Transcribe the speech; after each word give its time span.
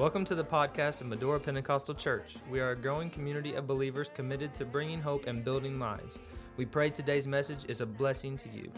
Welcome 0.00 0.24
to 0.24 0.34
the 0.34 0.42
podcast 0.42 1.02
of 1.02 1.08
Medora 1.08 1.38
Pentecostal 1.38 1.94
Church. 1.94 2.36
We 2.50 2.58
are 2.58 2.70
a 2.70 2.74
growing 2.74 3.10
community 3.10 3.52
of 3.52 3.66
believers 3.66 4.08
committed 4.14 4.54
to 4.54 4.64
bringing 4.64 4.98
hope 4.98 5.26
and 5.26 5.44
building 5.44 5.78
lives. 5.78 6.20
We 6.56 6.64
pray 6.64 6.88
today's 6.88 7.26
message 7.26 7.66
is 7.68 7.82
a 7.82 7.86
blessing 7.86 8.38
to 8.38 8.48
you. 8.48 8.72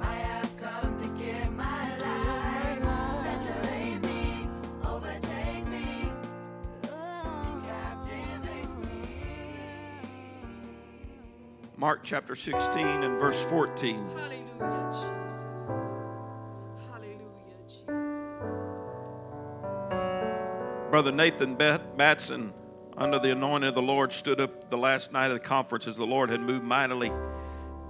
I 0.00 0.14
have 0.14 0.56
come 0.56 1.02
to 1.02 1.08
give 1.22 1.52
my 1.52 1.82
life. 1.98 2.82
Saturate 3.22 4.02
me, 4.06 4.48
overtake 4.82 5.66
me, 5.66 6.10
captivate 7.66 8.70
me. 8.86 9.02
Mark 11.76 12.00
chapter 12.02 12.34
16 12.34 12.86
and 12.86 13.20
verse 13.20 13.44
14. 13.44 14.47
Brother 20.98 21.12
Nathan 21.12 21.54
Batson, 21.54 22.52
under 22.96 23.20
the 23.20 23.30
anointing 23.30 23.68
of 23.68 23.76
the 23.76 23.80
Lord, 23.80 24.12
stood 24.12 24.40
up 24.40 24.68
the 24.68 24.76
last 24.76 25.12
night 25.12 25.26
of 25.26 25.34
the 25.34 25.38
conference 25.38 25.86
as 25.86 25.96
the 25.96 26.04
Lord 26.04 26.28
had 26.28 26.40
moved 26.40 26.64
mightily 26.64 27.12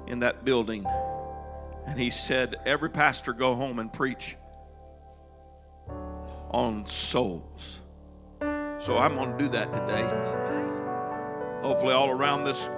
in 0.07 0.21
that 0.21 0.45
building. 0.45 0.85
And 1.87 1.99
he 1.99 2.11
said, 2.11 2.57
Every 2.67 2.91
pastor 2.91 3.33
go 3.33 3.55
home 3.55 3.79
and 3.79 3.91
preach 3.91 4.37
on 6.51 6.85
souls. 6.85 7.81
So 8.77 8.99
I'm 8.99 9.15
going 9.15 9.33
to 9.33 9.39
do 9.39 9.49
that 9.49 9.73
today. 9.73 11.63
Hopefully 11.67 11.95
all 11.95 12.11
around 12.11 12.45
this 12.45 12.69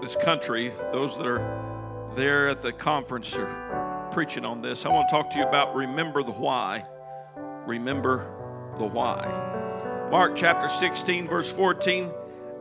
this 0.00 0.14
country 0.14 0.68
those 0.92 1.18
that 1.18 1.26
are 1.26 2.12
there 2.14 2.46
at 2.46 2.62
the 2.62 2.72
conference 2.72 3.36
are 3.36 4.08
preaching 4.12 4.44
on 4.44 4.62
this 4.62 4.86
i 4.86 4.88
want 4.88 5.06
to 5.06 5.14
talk 5.14 5.28
to 5.28 5.38
you 5.38 5.44
about 5.44 5.74
remember 5.74 6.22
the 6.22 6.32
why 6.32 6.82
remember 7.66 8.34
the 8.78 8.84
why 8.86 9.59
mark 10.10 10.34
chapter 10.34 10.68
16 10.68 11.28
verse 11.28 11.52
14 11.52 12.10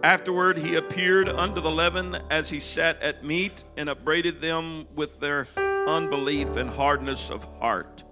afterward 0.03 0.57
he 0.57 0.75
appeared 0.75 1.27
unto 1.27 1.59
the 1.59 1.69
eleven 1.69 2.17
as 2.29 2.49
he 2.49 2.59
sat 2.59 3.01
at 3.01 3.23
meat 3.23 3.63
and 3.75 3.89
upbraided 3.89 4.39
them 4.39 4.87
with 4.95 5.19
their 5.19 5.47
unbelief 5.87 6.55
and 6.55 6.69
hardness 6.69 7.29
of 7.29 7.43
heart 7.59 8.03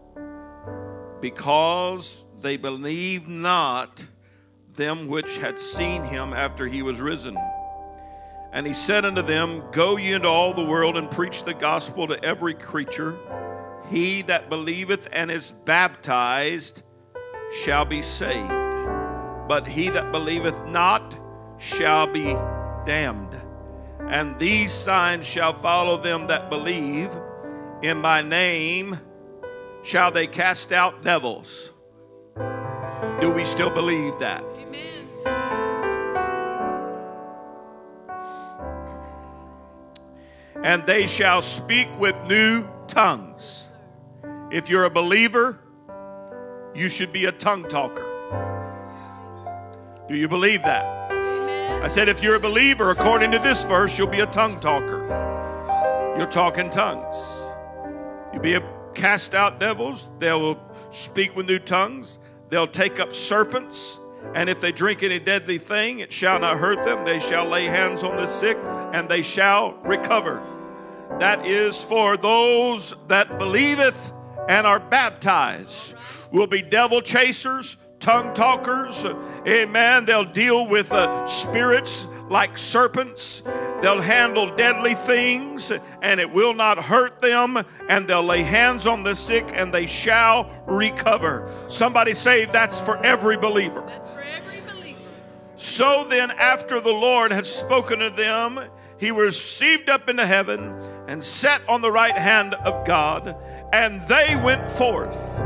because 1.21 2.25
they 2.41 2.57
believed 2.57 3.27
not 3.27 4.05
them 4.73 5.07
which 5.07 5.39
had 5.39 5.59
seen 5.59 6.03
him 6.03 6.33
after 6.33 6.67
he 6.67 6.81
was 6.81 7.01
risen. 7.01 7.38
And 8.53 8.66
he 8.66 8.73
said 8.73 9.05
unto 9.05 9.22
them, 9.22 9.63
Go 9.72 9.97
ye 9.97 10.13
into 10.13 10.27
all 10.27 10.53
the 10.53 10.63
world 10.63 10.97
and 10.97 11.11
preach 11.11 11.44
the 11.44 11.53
gospel 11.53 12.07
to 12.07 12.23
every 12.23 12.53
creature. 12.53 13.17
He 13.89 14.22
that 14.23 14.49
believeth 14.49 15.09
and 15.11 15.29
is 15.29 15.51
baptized 15.51 16.83
shall 17.51 17.85
be 17.85 18.01
saved, 18.01 18.51
but 19.48 19.67
he 19.67 19.90
that 19.90 20.12
believeth 20.12 20.66
not 20.67 21.17
shall 21.58 22.08
be 22.08 22.34
damned. 22.86 23.36
And 24.09 24.38
these 24.40 24.72
signs 24.72 25.28
shall 25.28 25.53
follow 25.53 25.98
them 25.98 26.28
that 26.28 26.50
believe. 26.50 27.09
In 27.81 27.98
my 27.98 28.22
name 28.22 29.00
shall 29.84 30.12
they 30.12 30.28
cast 30.28 30.72
out 30.72 31.03
devils. 31.03 31.73
Do 33.22 33.30
we 33.30 33.45
still 33.45 33.70
believe 33.70 34.18
that? 34.20 34.44
Amen. 34.44 34.98
and 40.64 40.86
they 40.86 41.08
shall 41.08 41.42
speak 41.42 41.88
with 42.00 42.16
new 42.28 42.68
tongues. 42.88 43.72
If 44.52 44.70
you're 44.70 44.86
a 44.86 44.90
believer, 44.90 45.59
you 46.75 46.90
should 46.90 47.14
be 47.14 47.25
a 47.25 47.31
tongue 47.31 47.68
talker. 47.68 48.06
Do 50.07 50.16
you 50.16 50.29
believe 50.29 50.62
that? 50.62 51.12
Amen. 51.12 51.84
I 51.84 51.88
said, 51.88 52.07
if 52.07 52.23
you're 52.23 52.35
a 52.35 52.40
believer, 52.40 52.91
according 52.91 53.31
to 53.31 53.40
this 53.40 53.66
verse, 53.66 53.97
you'll 53.97 54.07
be 54.07 54.22
a 54.22 54.25
tongue 54.28 54.57
talker. 54.59 55.03
You'll 56.18 56.28
talk 56.28 56.57
in 56.57 56.69
tongues. 56.69 57.44
You'll 58.31 58.41
be 58.41 58.53
a 58.53 58.63
cast 58.94 59.35
out 59.35 59.59
devils. 59.59 60.09
They'll 60.19 60.57
speak 60.91 61.35
with 61.35 61.45
new 61.45 61.59
tongues. 61.59 62.19
They'll 62.50 62.68
take 62.68 63.01
up 63.01 63.13
serpents. 63.13 64.00
And 64.34 64.50
if 64.50 64.62
they 64.62 64.72
drink 64.72 65.03
any 65.03 65.19
deadly 65.19 65.57
thing, 65.57 66.00
it 66.00 66.13
shall 66.13 66.39
not 66.39 66.57
hurt 66.57 66.84
them. 66.84 67.03
They 67.03 67.19
shall 67.19 67.45
lay 67.45 67.66
hands 67.66 68.03
on 68.03 68.16
the 68.16 68.28
sick, 68.28 68.57
and 68.94 69.09
they 69.09 69.22
shall 69.22 69.74
recover. 69.84 70.41
That 71.19 71.45
is 71.45 71.84
for 71.84 72.16
those 72.16 72.95
that 73.07 73.38
believeth 73.38 74.13
and 74.47 74.66
are 74.66 74.79
baptized. 74.79 75.95
Will 76.31 76.47
be 76.47 76.62
devil 76.62 77.01
chasers, 77.01 77.78
tongue 78.00 78.34
talkers. 78.34 79.06
Amen. 79.47 80.03
They'll 80.03 80.25
deal 80.25 80.68
with 80.68 80.91
uh, 80.91 81.25
spirits 81.25 82.08
like 82.30 82.58
serpents. 82.58 83.44
They'll 83.81 84.02
handle 84.02 84.53
deadly 84.56 84.94
things 84.94 85.72
and 86.02 86.19
it 86.19 86.30
will 86.30 86.53
not 86.53 86.78
hurt 86.78 87.19
them. 87.19 87.57
And 87.88 88.07
they'll 88.07 88.24
lay 88.24 88.44
hands 88.44 88.86
on 88.86 89.03
the 89.03 89.16
sick 89.16 89.50
and 89.53 89.74
they 89.74 89.86
shall 89.86 90.52
recover. 90.68 91.50
Somebody 91.68 92.13
say 92.13 92.44
that's 92.46 92.81
for 92.81 92.97
every 93.06 93.38
believer. 93.38 93.84
That's 93.88 94.09
for 94.09 94.19
every 94.19 94.59
believer. 94.62 95.00
So 95.56 96.03
then, 96.03 96.31
after 96.31 96.81
the 96.81 96.94
Lord 96.94 97.31
had 97.31 97.46
spoken 97.46 98.00
to 98.00 98.09
them, 98.09 98.59
he 99.00 99.12
was 99.12 99.25
received 99.25 99.90
up 99.90 100.09
into 100.09 100.25
heaven 100.25 100.74
and 101.07 101.24
sat 101.24 101.62
on 101.69 101.81
the 101.81 101.91
right 101.91 102.18
hand 102.18 102.53
of 102.53 102.86
God. 102.86 103.36
And 103.72 104.02
they 104.02 104.36
went 104.44 104.69
forth. 104.69 105.40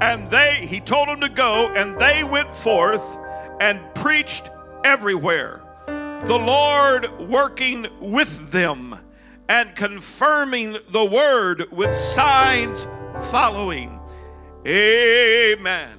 And 0.00 0.28
they, 0.30 0.66
he 0.66 0.80
told 0.80 1.08
them 1.08 1.20
to 1.20 1.28
go, 1.28 1.72
and 1.74 1.96
they 1.96 2.24
went 2.24 2.54
forth 2.54 3.18
and 3.64 3.80
preached 3.94 4.50
everywhere. 4.84 5.62
The 5.86 6.38
Lord 6.38 7.08
working 7.18 7.86
with 7.98 8.50
them 8.50 8.94
and 9.48 9.74
confirming 9.74 10.76
the 10.90 11.04
word 11.06 11.72
with 11.72 11.90
signs 11.90 12.86
following. 13.30 13.98
Amen. 14.66 15.98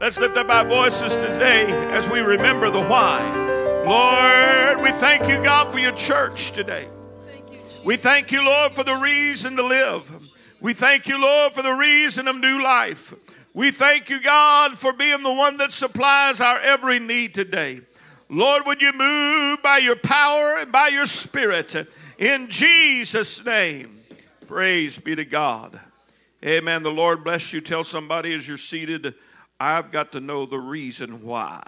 Let's 0.00 0.18
lift 0.18 0.36
up 0.36 0.48
our 0.48 0.64
voices 0.64 1.16
today 1.16 1.66
as 1.92 2.10
we 2.10 2.18
remember 2.20 2.70
the 2.70 2.82
why. 2.82 3.22
Lord, 3.86 4.82
we 4.82 4.90
thank 4.90 5.28
you, 5.28 5.40
God, 5.44 5.72
for 5.72 5.78
your 5.78 5.92
church 5.92 6.50
today. 6.50 6.88
We 7.84 7.98
thank 7.98 8.32
you, 8.32 8.44
Lord, 8.44 8.72
for 8.72 8.82
the 8.82 8.96
reason 8.96 9.54
to 9.54 9.62
live. 9.62 10.10
We 10.60 10.72
thank 10.72 11.06
you, 11.06 11.20
Lord, 11.20 11.52
for 11.52 11.62
the 11.62 11.72
reason 11.72 12.26
of 12.26 12.36
new 12.40 12.60
life. 12.60 13.14
We 13.52 13.70
thank 13.70 14.08
you, 14.08 14.20
God, 14.20 14.78
for 14.78 14.92
being 14.92 15.22
the 15.22 15.32
one 15.32 15.56
that 15.56 15.72
supplies 15.72 16.40
our 16.40 16.58
every 16.60 16.98
need 16.98 17.34
today. 17.34 17.80
Lord, 18.28 18.64
would 18.66 18.80
you 18.80 18.92
move 18.92 19.60
by 19.62 19.78
your 19.78 19.96
power 19.96 20.56
and 20.56 20.70
by 20.70 20.88
your 20.88 21.06
spirit 21.06 21.74
in 22.16 22.48
Jesus' 22.48 23.44
name? 23.44 24.00
Praise 24.46 24.98
be 24.98 25.16
to 25.16 25.24
God. 25.24 25.80
Amen. 26.44 26.82
The 26.82 26.90
Lord 26.90 27.24
bless 27.24 27.52
you. 27.52 27.60
Tell 27.60 27.82
somebody 27.84 28.32
as 28.34 28.46
you're 28.46 28.56
seated, 28.56 29.14
I've 29.58 29.90
got 29.90 30.12
to 30.12 30.20
know 30.20 30.46
the 30.46 30.60
reason 30.60 31.22
why. 31.22 31.62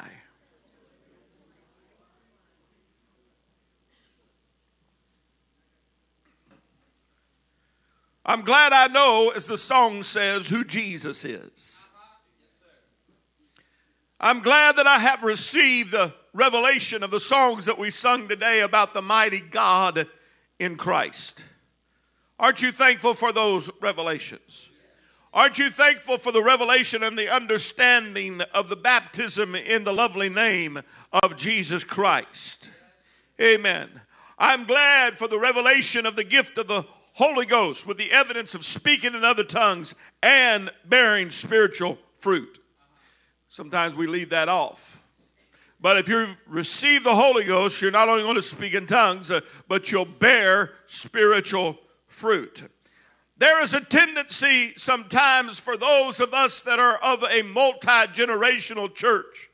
I'm 8.25 8.43
glad 8.43 8.73
I 8.73 8.87
know, 8.87 9.33
as 9.35 9.47
the 9.47 9.59
song 9.59 10.03
says, 10.03 10.49
who 10.49 10.65
Jesus 10.65 11.25
is. 11.25 11.85
I'm 14.21 14.41
glad 14.41 14.77
that 14.77 14.87
I 14.87 15.01
have 15.01 15.25
received 15.25 15.91
the 15.91 16.13
revelation 16.33 17.03
of 17.03 17.11
the 17.11 17.19
songs 17.19 17.67
that 17.67 17.79
we 17.79 17.91
sung 17.91 18.29
today 18.29 18.61
about 18.61 18.95
the 18.95 19.03
mighty 19.03 19.41
God 19.41 20.07
in 20.61 20.77
Christ. 20.77 21.45
Aren't 22.39 22.63
you 22.63 22.71
thankful 22.71 23.15
for 23.15 23.33
those 23.33 23.71
revelations? 23.81 24.71
Aren't 25.35 25.59
you 25.59 25.71
thankful 25.71 26.19
for 26.19 26.31
the 26.31 26.43
revelation 26.43 27.03
and 27.03 27.19
the 27.19 27.35
understanding 27.35 28.43
of 28.55 28.69
the 28.69 28.77
baptism 28.77 29.55
in 29.57 29.83
the 29.83 29.93
lovely 29.93 30.29
name 30.29 30.81
of 31.13 31.37
Jesus 31.37 31.83
Christ? 31.83 32.71
Amen. 33.41 33.89
I'm 34.39 34.65
glad 34.65 35.15
for 35.15 35.27
the 35.27 35.39
revelation 35.39 36.07
of 36.07 36.17
the 36.17 36.25
gift 36.25 36.59
of 36.59 36.69
the 36.69 36.85
Holy 37.15 37.47
Ghost 37.47 37.87
with 37.87 37.99
the 37.99 38.11
evidence 38.11 38.55
of 38.55 38.65
speaking 38.65 39.15
in 39.15 39.25
other 39.25 39.45
tongues 39.45 39.95
and 40.23 40.71
bearing 40.85 41.31
spiritual 41.31 41.99
fruit. 42.17 42.59
Sometimes 43.49 43.95
we 43.95 44.07
leave 44.07 44.31
that 44.31 44.49
off. 44.49 45.03
But 45.81 45.99
if 45.99 46.09
you 46.09 46.29
receive 46.47 47.03
the 47.03 47.15
Holy 47.15 47.45
Ghost, 47.45 47.83
you're 47.83 47.91
not 47.91 48.09
only 48.09 48.23
going 48.23 48.37
to 48.37 48.43
speak 48.43 48.75
in 48.75 48.87
tongues, 48.87 49.31
uh, 49.31 49.41
but 49.69 49.91
you'll 49.91 50.05
bear 50.05 50.71
spiritual 50.87 51.77
fruit. 52.07 52.63
There 53.37 53.61
is 53.61 53.75
a 53.75 53.81
tendency 53.81 54.73
sometimes 54.77 55.59
for 55.59 55.77
those 55.77 56.21
of 56.21 56.33
us 56.33 56.63
that 56.63 56.79
are 56.79 56.99
of 56.99 57.25
a 57.25 57.43
multi 57.43 57.89
generational 57.89 58.95
church 58.95 59.51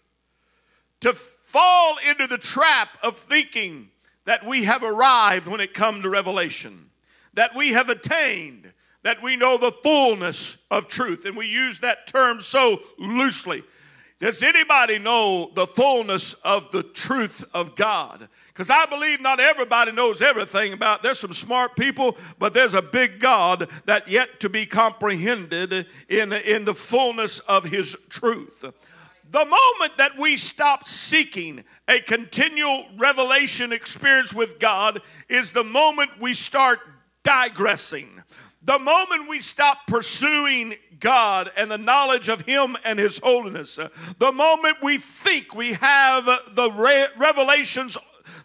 to 1.01 1.15
fall 1.15 1.97
into 2.09 2.27
the 2.27 2.37
trap 2.37 2.99
of 3.03 3.17
thinking 3.17 3.89
that 4.27 4.45
we 4.45 4.65
have 4.65 4.83
arrived 4.83 5.47
when 5.47 5.61
it 5.61 5.73
comes 5.73 6.03
to 6.03 6.11
revelation, 6.11 6.88
that 7.39 7.55
we 7.55 7.69
have 7.69 7.89
attained, 7.89 8.73
that 9.05 9.23
we 9.23 9.37
know 9.37 9.57
the 9.57 9.71
fullness 9.71 10.67
of 10.73 10.89
truth. 10.89 11.25
And 11.25 11.37
we 11.37 11.47
use 11.47 11.79
that 11.79 12.09
term 12.09 12.41
so 12.41 12.81
loosely. 12.99 13.63
Does 14.19 14.43
anybody 14.43 14.99
know 14.99 15.53
the 15.55 15.69
fullness 15.69 16.35
of 16.43 16.69
the 16.73 16.83
truth 16.83 17.45
of 17.55 17.77
God? 17.77 18.29
Because 18.49 18.71
I 18.71 18.87
believe 18.87 19.21
not 19.21 19.39
everybody 19.39 19.93
knows 19.93 20.21
everything 20.21 20.73
about. 20.73 21.05
There's 21.05 21.21
some 21.21 21.33
smart 21.33 21.77
people, 21.77 22.17
but 22.41 22.55
there's 22.55 22.75
a 22.75 22.83
big 22.83 23.21
God 23.21 23.71
that 23.87 24.09
yet 24.09 24.41
to 24.41 24.49
be 24.49 24.67
comprehended 24.67 25.87
in, 26.09 26.33
in 26.33 26.65
the 26.65 26.75
fullness 26.75 27.39
of 27.39 27.67
His 27.67 27.97
truth. 28.09 28.65
The 29.31 29.45
moment 29.45 29.97
that 29.97 30.19
we 30.19 30.37
stop 30.37 30.89
seeking 30.89 31.63
a 31.87 32.01
continual 32.01 32.87
revelation 32.97 33.73
experience 33.73 34.35
with 34.35 34.59
God 34.59 35.01
is 35.29 35.53
the 35.53 35.63
moment 35.63 36.11
we 36.19 36.35
start 36.35 36.81
digressing. 37.23 38.23
The 38.63 38.79
moment 38.79 39.29
we 39.29 39.41
stop 39.41 39.87
pursuing 39.87 40.75
God 41.01 41.51
and 41.57 41.71
the 41.71 41.79
knowledge 41.79 42.29
of 42.29 42.43
Him 42.43 42.77
and 42.85 42.99
His 42.99 43.19
holiness, 43.19 43.79
uh, 43.79 43.89
the 44.19 44.33
moment 44.33 44.79
we 44.83 44.99
think 44.99 45.55
we 45.55 45.75
have 45.75 46.27
the 46.53 46.71
re- 46.71 47.07
revelations 47.17 47.97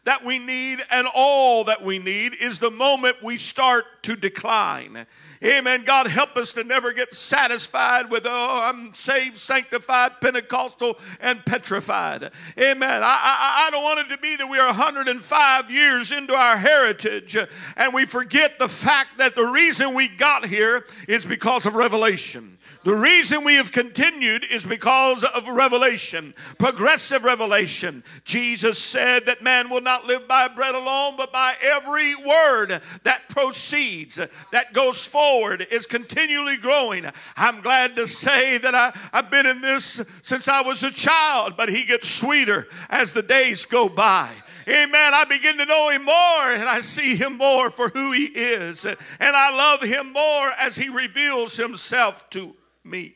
that 0.05 0.23
we 0.25 0.37
need 0.37 0.79
and 0.91 1.07
all 1.13 1.63
that 1.63 1.81
we 1.81 1.97
need 1.97 2.35
is 2.35 2.59
the 2.59 2.71
moment 2.71 3.23
we 3.23 3.37
start 3.37 3.85
to 4.03 4.15
decline. 4.15 5.05
Amen. 5.43 5.83
God 5.85 6.07
help 6.07 6.35
us 6.35 6.53
to 6.53 6.63
never 6.63 6.91
get 6.93 7.13
satisfied 7.13 8.09
with, 8.09 8.25
oh, 8.27 8.59
I'm 8.63 8.93
saved, 8.93 9.37
sanctified, 9.37 10.19
Pentecostal, 10.21 10.99
and 11.21 11.43
petrified. 11.45 12.31
Amen. 12.57 13.03
I, 13.03 13.05
I, 13.05 13.67
I 13.67 13.69
don't 13.71 13.83
want 13.83 13.99
it 13.99 14.15
to 14.15 14.21
be 14.21 14.35
that 14.35 14.49
we 14.49 14.57
are 14.57 14.67
105 14.67 15.71
years 15.71 16.11
into 16.11 16.33
our 16.33 16.57
heritage 16.57 17.37
and 17.77 17.93
we 17.93 18.05
forget 18.05 18.59
the 18.59 18.67
fact 18.67 19.17
that 19.19 19.35
the 19.35 19.45
reason 19.45 19.93
we 19.93 20.09
got 20.09 20.45
here 20.45 20.85
is 21.07 21.25
because 21.25 21.65
of 21.65 21.75
revelation. 21.75 22.57
The 22.83 22.95
reason 22.95 23.45
we 23.45 23.55
have 23.55 23.71
continued 23.71 24.45
is 24.51 24.65
because 24.65 25.23
of 25.23 25.47
revelation, 25.47 26.33
progressive 26.57 27.23
revelation. 27.23 28.03
Jesus 28.25 28.77
said 28.77 29.25
that 29.25 29.41
man 29.41 29.69
will 29.69 29.81
not 29.81 30.05
live 30.05 30.27
by 30.27 30.49
bread 30.49 30.75
alone, 30.75 31.13
but 31.15 31.31
by 31.31 31.53
every 31.61 32.13
word 32.15 32.81
that 33.03 33.29
proceeds, 33.29 34.19
that 34.51 34.73
goes 34.73 35.07
forward, 35.07 35.65
is 35.71 35.85
continually 35.85 36.57
growing. 36.57 37.05
I'm 37.37 37.61
glad 37.61 37.95
to 37.95 38.05
say 38.05 38.57
that 38.57 38.75
I, 38.75 38.91
I've 39.13 39.31
been 39.31 39.45
in 39.45 39.61
this 39.61 40.05
since 40.21 40.49
I 40.49 40.61
was 40.61 40.83
a 40.83 40.91
child, 40.91 41.53
but 41.55 41.69
he 41.69 41.85
gets 41.85 42.09
sweeter 42.09 42.67
as 42.89 43.13
the 43.13 43.23
days 43.23 43.63
go 43.63 43.87
by. 43.87 44.29
Amen. 44.67 45.13
I 45.13 45.23
begin 45.23 45.57
to 45.57 45.65
know 45.65 45.89
him 45.89 46.03
more 46.03 46.13
and 46.51 46.67
I 46.67 46.81
see 46.81 47.15
him 47.15 47.37
more 47.37 47.69
for 47.69 47.89
who 47.89 48.11
he 48.11 48.25
is. 48.25 48.85
And 48.85 48.97
I 49.21 49.55
love 49.55 49.81
him 49.81 50.11
more 50.11 50.51
as 50.59 50.75
he 50.75 50.89
reveals 50.89 51.55
himself 51.57 52.29
to 52.31 52.55
me. 52.83 53.15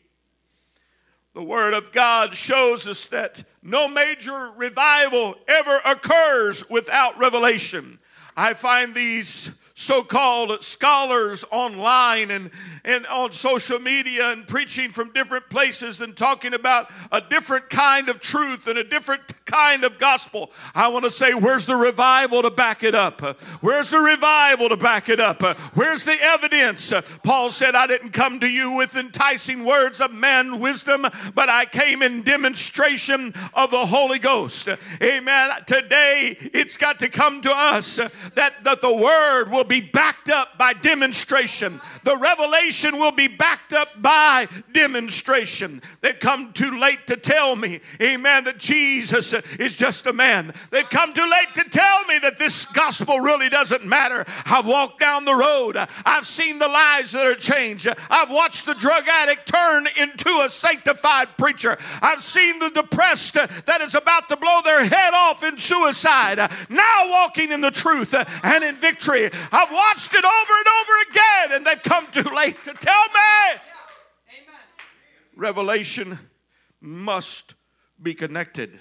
The 1.34 1.44
Word 1.44 1.74
of 1.74 1.92
God 1.92 2.36
shows 2.36 2.88
us 2.88 3.06
that 3.08 3.44
no 3.62 3.88
major 3.88 4.52
revival 4.56 5.36
ever 5.48 5.80
occurs 5.86 6.68
without 6.70 7.18
revelation. 7.20 8.00
I 8.36 8.54
find 8.54 8.96
these 8.96 9.50
so 9.80 10.02
called 10.02 10.64
scholars 10.64 11.46
online 11.52 12.32
and, 12.32 12.50
and 12.84 13.06
on 13.06 13.32
social 13.32 13.78
media 13.78 14.32
and 14.32 14.48
preaching 14.48 14.90
from 14.90 15.14
different 15.14 15.48
places 15.52 16.02
and 16.02 16.18
talking 16.18 16.56
about 16.56 16.90
a 17.12 17.22
different 17.22 17.70
kind 17.70 18.10
of 18.10 18.20
truth 18.20 18.66
and 18.68 18.80
a 18.80 18.84
different 18.84 19.22
kind 19.46 19.84
of 19.84 20.00
gospel. 20.00 20.52
I 20.74 20.88
want 20.88 21.06
to 21.06 21.12
say, 21.12 21.36
where's 21.36 21.68
the 21.68 21.76
revival 21.76 22.42
to 22.42 22.50
back 22.50 22.84
it 22.84 22.96
up? 22.96 23.22
Where's 23.62 23.92
the 23.92 24.00
revival 24.00 24.70
to 24.70 24.78
back 24.78 25.10
it 25.10 25.20
up? 25.20 25.44
Where's 25.76 26.04
the 26.04 26.18
evidence? 26.24 26.92
Paul 27.24 27.52
said, 27.52 27.76
I 27.76 27.86
didn't 27.86 28.14
come 28.14 28.40
to 28.40 28.52
you 28.52 28.72
with 28.72 28.96
enticing 28.96 29.64
words 29.64 30.02
of 30.02 30.12
man 30.12 30.60
wisdom, 30.60 31.06
but 31.36 31.50
I 31.50 31.66
came 31.66 32.02
in 32.02 32.24
demonstration 32.24 33.32
of 33.54 33.70
the 33.70 33.86
Holy 33.86 34.18
Ghost. 34.18 34.70
Amen. 35.04 35.52
Today, 35.68 36.36
it's 36.52 36.78
got 36.78 36.98
to 37.00 37.10
come 37.10 37.42
to 37.42 37.52
us 37.54 37.98
that, 37.98 38.54
that 38.64 38.82
the 38.82 38.94
word 38.94 39.52
will 39.52 39.67
be 39.68 39.82
backed 39.82 40.30
up 40.30 40.58
by 40.58 40.74
demonstration. 40.74 41.80
The 42.04 42.18
revelation 42.18 42.98
will 42.98 43.12
be 43.12 43.28
backed 43.28 43.74
up 43.74 44.02
by 44.02 44.48
demonstration. 44.74 45.82
They've 46.02 46.20
come 46.20 46.54
too 46.54 46.80
late 46.80 47.08
to 47.08 47.18
tell 47.18 47.56
me, 47.56 47.82
amen, 48.02 48.46
that 48.46 48.58
Jesus 48.58 49.34
is 49.34 49.76
just 49.76 50.08
a 50.08 50.14
man. 50.14 50.54
They've 50.72 50.90
come 50.90 51.14
too 51.14 51.30
late 51.30 51.56
to 51.56 51.70
tell 51.70 52.06
me 52.06 52.20
that 52.20 52.38
this 52.38 52.66
gospel 52.66 53.20
really 53.20 53.50
doesn't 53.50 53.86
matter. 53.86 54.26
I've 54.46 54.66
walked 54.66 55.00
down 55.00 55.26
the 55.26 55.36
road, 55.36 55.78
I've 56.06 56.26
seen 56.26 56.60
the 56.60 56.68
lives 56.68 57.12
that 57.12 57.26
are 57.26 57.36
changed. 57.36 57.88
I've 58.10 58.32
watched 58.32 58.66
the 58.66 58.74
drug 58.74 59.04
addict 59.08 59.48
turn 59.48 59.88
into 59.98 60.30
a 60.42 60.50
sanctified 60.50 61.30
preacher. 61.38 61.78
I've 62.02 62.22
seen 62.22 62.60
the 62.60 62.70
depressed 62.70 63.34
that 63.34 63.82
is 63.82 63.96
about 63.96 64.30
to 64.30 64.38
blow 64.38 64.62
their 64.64 64.86
head 64.86 65.14
off 65.14 65.44
in 65.44 65.58
suicide, 65.58 66.38
now 66.70 67.10
walking 67.10 67.52
in 67.52 67.62
the 67.62 67.72
truth 67.72 68.14
and 68.44 68.64
in 68.64 68.76
victory. 68.76 69.30
I've 69.58 69.72
watched 69.72 70.14
it 70.14 70.24
over 70.24 70.54
and 70.54 70.68
over 70.82 70.94
again, 71.10 71.58
and 71.58 71.66
they've 71.66 71.82
come 71.82 72.06
too 72.12 72.30
late 72.36 72.64
to 72.66 72.74
tell 72.74 73.06
me. 73.08 73.60
Revelation 75.36 76.20
must 76.80 77.56
be 78.02 78.14
connected 78.14 78.80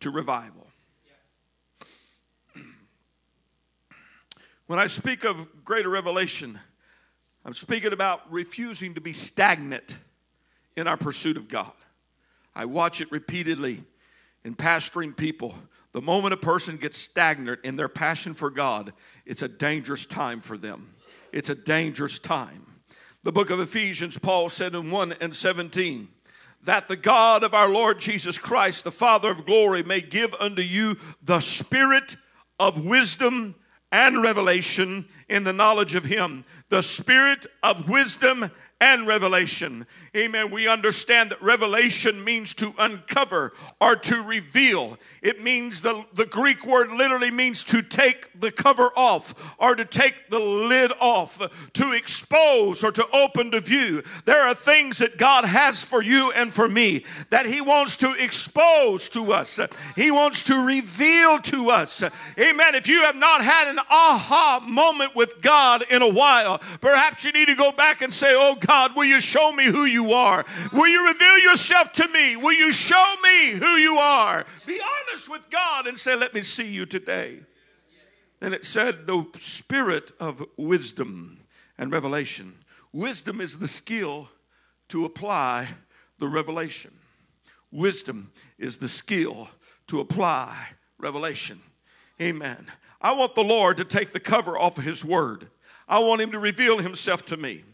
to 0.00 0.10
revival. 0.10 0.66
When 4.66 4.80
I 4.80 4.88
speak 4.88 5.24
of 5.24 5.64
greater 5.64 5.88
revelation, 5.88 6.58
I'm 7.44 7.54
speaking 7.54 7.92
about 7.92 8.22
refusing 8.32 8.94
to 8.94 9.00
be 9.00 9.12
stagnant 9.12 9.96
in 10.76 10.88
our 10.88 10.96
pursuit 10.96 11.36
of 11.36 11.48
God. 11.48 11.72
I 12.52 12.64
watch 12.64 13.00
it 13.00 13.12
repeatedly 13.12 13.84
in 14.42 14.56
pastoring 14.56 15.16
people. 15.16 15.54
The 15.92 16.02
moment 16.02 16.34
a 16.34 16.38
person 16.38 16.76
gets 16.76 16.98
stagnant 16.98 17.60
in 17.64 17.76
their 17.76 17.88
passion 17.88 18.34
for 18.34 18.50
God, 18.50 18.92
it's 19.24 19.42
a 19.42 19.48
dangerous 19.48 20.06
time 20.06 20.40
for 20.40 20.58
them. 20.58 20.94
It's 21.32 21.50
a 21.50 21.54
dangerous 21.54 22.18
time. 22.18 22.66
The 23.24 23.32
book 23.32 23.50
of 23.50 23.60
Ephesians, 23.60 24.18
Paul 24.18 24.48
said 24.48 24.74
in 24.74 24.90
1 24.90 25.14
and 25.20 25.34
17, 25.34 26.08
that 26.64 26.88
the 26.88 26.96
God 26.96 27.44
of 27.44 27.54
our 27.54 27.68
Lord 27.68 28.00
Jesus 28.00 28.38
Christ, 28.38 28.84
the 28.84 28.90
Father 28.90 29.30
of 29.30 29.46
glory, 29.46 29.82
may 29.82 30.00
give 30.00 30.34
unto 30.40 30.62
you 30.62 30.96
the 31.22 31.40
spirit 31.40 32.16
of 32.58 32.84
wisdom 32.84 33.54
and 33.90 34.22
revelation 34.22 35.06
in 35.28 35.44
the 35.44 35.52
knowledge 35.52 35.94
of 35.94 36.04
Him. 36.04 36.44
The 36.68 36.82
spirit 36.82 37.46
of 37.62 37.88
wisdom 37.88 38.50
and 38.80 39.06
revelation. 39.06 39.86
Amen. 40.16 40.50
We 40.50 40.68
understand 40.68 41.30
that 41.30 41.42
revelation 41.42 42.22
means 42.22 42.54
to 42.54 42.72
uncover 42.78 43.52
or 43.80 43.96
to 43.96 44.22
reveal. 44.22 44.98
It 45.20 45.42
means 45.42 45.82
the, 45.82 46.04
the 46.14 46.26
Greek 46.26 46.64
word 46.64 46.92
literally 46.92 47.30
means 47.30 47.64
to 47.64 47.82
take 47.82 48.28
the 48.38 48.52
cover 48.52 48.90
off 48.96 49.56
or 49.58 49.74
to 49.74 49.84
take 49.84 50.28
the 50.30 50.38
lid 50.38 50.92
off, 51.00 51.40
to 51.72 51.92
expose 51.92 52.84
or 52.84 52.92
to 52.92 53.06
open 53.12 53.50
to 53.50 53.60
view. 53.60 54.02
There 54.26 54.42
are 54.42 54.54
things 54.54 54.98
that 54.98 55.18
God 55.18 55.44
has 55.44 55.84
for 55.84 56.02
you 56.02 56.30
and 56.32 56.54
for 56.54 56.68
me 56.68 57.04
that 57.30 57.46
He 57.46 57.60
wants 57.60 57.96
to 57.98 58.14
expose 58.14 59.08
to 59.10 59.32
us, 59.32 59.58
He 59.96 60.10
wants 60.10 60.44
to 60.44 60.64
reveal 60.64 61.38
to 61.40 61.70
us. 61.70 62.04
Amen. 62.38 62.74
If 62.76 62.86
you 62.86 63.02
have 63.02 63.16
not 63.16 63.42
had 63.42 63.68
an 63.68 63.80
aha 63.90 64.64
moment 64.66 65.16
with 65.16 65.42
God 65.42 65.84
in 65.90 66.02
a 66.02 66.08
while, 66.08 66.58
perhaps 66.80 67.24
you 67.24 67.32
need 67.32 67.48
to 67.48 67.56
go 67.56 67.72
back 67.72 68.02
and 68.02 68.12
say, 68.12 68.28
Oh 68.30 68.54
God, 68.54 68.67
will 68.94 69.04
you 69.04 69.20
show 69.20 69.52
me 69.52 69.66
who 69.66 69.84
you 69.84 70.12
are? 70.12 70.44
Will 70.72 70.88
you 70.88 71.06
reveal 71.06 71.38
yourself 71.38 71.92
to 71.94 72.08
me? 72.08 72.36
Will 72.36 72.52
you 72.52 72.72
show 72.72 73.14
me 73.22 73.50
who 73.52 73.76
you 73.76 73.96
are? 73.96 74.44
Be 74.66 74.80
honest 74.80 75.30
with 75.30 75.48
God 75.50 75.86
and 75.86 75.98
say, 75.98 76.16
Let 76.16 76.34
me 76.34 76.42
see 76.42 76.68
you 76.70 76.86
today. 76.86 77.40
And 78.40 78.54
it 78.54 78.64
said, 78.64 79.06
The 79.06 79.26
spirit 79.34 80.12
of 80.20 80.44
wisdom 80.56 81.40
and 81.76 81.92
revelation. 81.92 82.54
Wisdom 82.92 83.40
is 83.40 83.58
the 83.58 83.68
skill 83.68 84.28
to 84.88 85.04
apply 85.04 85.68
the 86.18 86.28
revelation. 86.28 86.92
Wisdom 87.70 88.32
is 88.58 88.78
the 88.78 88.88
skill 88.88 89.48
to 89.88 90.00
apply 90.00 90.56
revelation. 90.98 91.60
Amen. 92.20 92.66
I 93.00 93.14
want 93.14 93.34
the 93.34 93.44
Lord 93.44 93.76
to 93.76 93.84
take 93.84 94.10
the 94.10 94.20
cover 94.20 94.58
off 94.58 94.78
of 94.78 94.84
His 94.84 95.04
Word. 95.04 95.48
I 95.88 96.00
want 96.00 96.20
Him 96.20 96.32
to 96.32 96.38
reveal 96.38 96.78
Himself 96.78 97.24
to 97.26 97.36
me. 97.36 97.64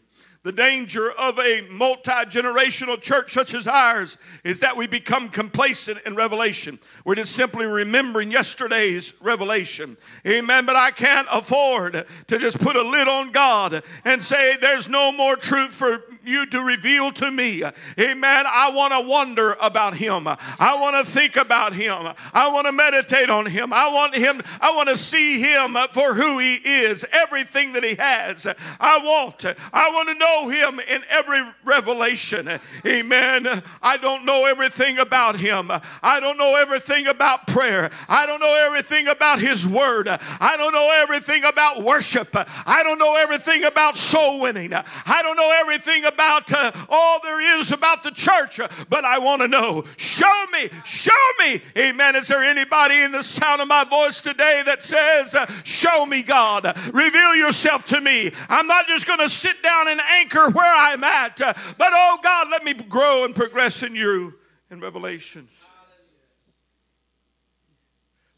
The 0.45 0.51
danger 0.51 1.11
of 1.11 1.39
a 1.39 1.61
multi 1.71 2.11
generational 2.11 3.01
church 3.01 3.31
such 3.31 3.55
as 3.55 3.67
ours 3.67 4.19
is 4.43 4.59
that 4.59 4.77
we 4.77 4.85
become 4.85 5.27
complacent 5.27 5.97
in 6.05 6.13
revelation. 6.13 6.77
We're 7.03 7.15
just 7.15 7.35
simply 7.35 7.65
remembering 7.65 8.29
yesterday's 8.29 9.19
revelation. 9.21 9.97
Amen. 10.23 10.67
But 10.67 10.75
I 10.75 10.91
can't 10.91 11.27
afford 11.31 12.05
to 12.27 12.37
just 12.37 12.59
put 12.59 12.75
a 12.75 12.83
lid 12.83 13.07
on 13.07 13.31
God 13.31 13.81
and 14.03 14.23
say 14.23 14.55
there's 14.57 14.87
no 14.87 15.11
more 15.11 15.35
truth 15.35 15.73
for 15.73 16.03
you 16.27 16.45
to 16.47 16.61
reveal 16.61 17.11
to 17.13 17.29
me. 17.29 17.63
Amen. 17.99 18.45
I 18.47 18.71
want 18.73 18.93
to 18.93 19.07
wonder 19.07 19.55
about 19.61 19.95
him. 19.95 20.27
I 20.27 20.77
want 20.79 20.95
to 20.95 21.11
think 21.11 21.35
about 21.35 21.73
him. 21.73 22.13
I 22.33 22.49
want 22.49 22.67
to 22.67 22.71
meditate 22.71 23.29
on 23.29 23.45
him. 23.45 23.71
I 23.71 23.89
want 23.89 24.15
him, 24.15 24.41
I 24.59 24.73
want 24.75 24.89
to 24.89 24.97
see 24.97 25.39
him 25.39 25.77
for 25.89 26.13
who 26.13 26.39
he 26.39 26.55
is, 26.55 27.05
everything 27.11 27.73
that 27.73 27.83
he 27.83 27.95
has. 27.95 28.47
I 28.79 28.97
want, 28.99 29.45
I 29.73 29.89
want 29.91 30.09
to 30.09 30.15
know 30.15 30.49
him 30.49 30.79
in 30.79 31.03
every 31.09 31.41
revelation. 31.63 32.49
Amen. 32.85 33.47
I 33.81 33.97
don't 33.97 34.25
know 34.25 34.45
everything 34.45 34.97
about 34.97 35.37
him. 35.37 35.69
I 36.01 36.19
don't 36.19 36.37
know 36.37 36.55
everything 36.55 37.07
about 37.07 37.47
prayer. 37.47 37.91
I 38.09 38.25
don't 38.25 38.39
know 38.39 38.55
everything 38.65 39.07
about 39.07 39.39
his 39.39 39.67
word. 39.67 40.07
I 40.09 40.55
don't 40.57 40.73
know 40.73 40.91
everything 41.01 41.43
about 41.43 41.83
worship. 41.83 42.29
I 42.33 42.81
don't 42.83 42.99
know 42.99 43.15
everything 43.15 43.63
about 43.63 43.97
soul 43.97 44.39
winning. 44.39 44.73
I 44.73 45.21
don't 45.21 45.35
know 45.35 45.53
everything 45.59 46.05
about 46.05 46.14
uh, 46.19 46.71
all 46.89 47.19
there 47.21 47.59
is 47.59 47.71
about 47.71 48.03
the 48.03 48.11
church, 48.11 48.59
but 48.89 49.05
I 49.05 49.19
want 49.19 49.41
to 49.41 49.47
know. 49.47 49.83
Show 49.97 50.45
me, 50.51 50.69
show 50.83 51.11
me. 51.39 51.61
Amen. 51.77 52.15
Is 52.15 52.27
there 52.27 52.43
anybody 52.43 53.01
in 53.01 53.11
the 53.11 53.23
sound 53.23 53.61
of 53.61 53.67
my 53.67 53.83
voice 53.83 54.21
today 54.21 54.63
that 54.65 54.83
says, 54.83 55.35
uh, 55.35 55.45
Show 55.63 56.05
me, 56.05 56.23
God? 56.23 56.65
Reveal 56.93 57.35
yourself 57.35 57.85
to 57.87 58.01
me. 58.01 58.31
I'm 58.49 58.67
not 58.67 58.87
just 58.87 59.07
going 59.07 59.19
to 59.19 59.29
sit 59.29 59.61
down 59.61 59.87
and 59.87 60.01
anchor 60.01 60.49
where 60.49 60.75
I'm 60.75 61.03
at, 61.03 61.41
uh, 61.41 61.53
but 61.77 61.89
oh 61.93 62.19
God, 62.21 62.47
let 62.49 62.63
me 62.63 62.73
grow 62.73 63.25
and 63.25 63.35
progress 63.35 63.83
in 63.83 63.95
you 63.95 64.35
in 64.69 64.79
revelations. 64.79 65.65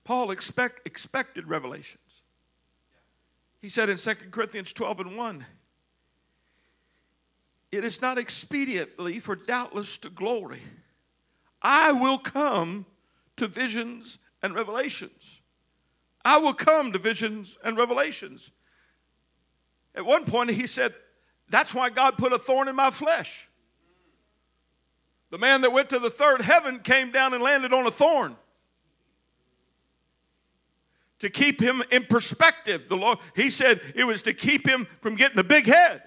Paul 0.04 0.32
expect, 0.32 0.88
expected 0.88 1.50
revelations. 1.50 2.22
He 3.60 3.70
said 3.70 3.90
in 3.90 3.98
2 3.98 4.14
Corinthians 4.32 4.72
12 4.72 5.02
and 5.02 5.18
1, 5.18 5.46
it 7.72 7.84
is 7.84 8.02
not 8.02 8.18
expediently 8.18 9.22
for 9.22 9.36
doubtless 9.36 9.98
to 10.00 10.10
glory. 10.10 10.62
I 11.62 11.92
will 11.92 12.18
come 12.18 12.86
to 13.36 13.48
visions 13.48 14.20
and 14.42 14.56
revelations. 14.56 15.42
I 16.24 16.38
will 16.38 16.54
come 16.54 16.92
to 16.92 17.00
visions 17.00 17.58
and 17.64 17.78
revelations. 17.78 18.52
At 19.96 20.06
one 20.06 20.26
point, 20.26 20.52
he 20.52 20.68
said, 20.68 20.94
That's 21.50 21.74
why 21.74 21.90
God 21.90 22.18
put 22.18 22.34
a 22.34 22.38
thorn 22.38 22.68
in 22.68 22.76
my 22.76 22.92
flesh. 22.92 23.48
The 25.30 25.38
man 25.38 25.62
that 25.62 25.74
went 25.74 25.90
to 25.90 26.00
the 26.00 26.10
third 26.10 26.42
heaven 26.42 26.80
came 26.80 27.12
down 27.12 27.34
and 27.34 27.44
landed 27.44 27.74
on 27.74 27.86
a 27.86 27.92
thorn 27.92 28.38
to 31.20 31.30
keep 31.30 31.60
him 31.60 31.84
in 31.92 32.06
perspective. 32.06 32.88
The 32.88 32.96
Lord, 32.96 33.20
he 33.36 33.50
said 33.50 33.82
it 33.96 34.06
was 34.06 34.24
to 34.24 34.34
keep 34.34 34.68
him 34.68 34.88
from 35.02 35.16
getting 35.16 35.36
the 35.36 35.44
big 35.44 35.66
head. 35.66 36.04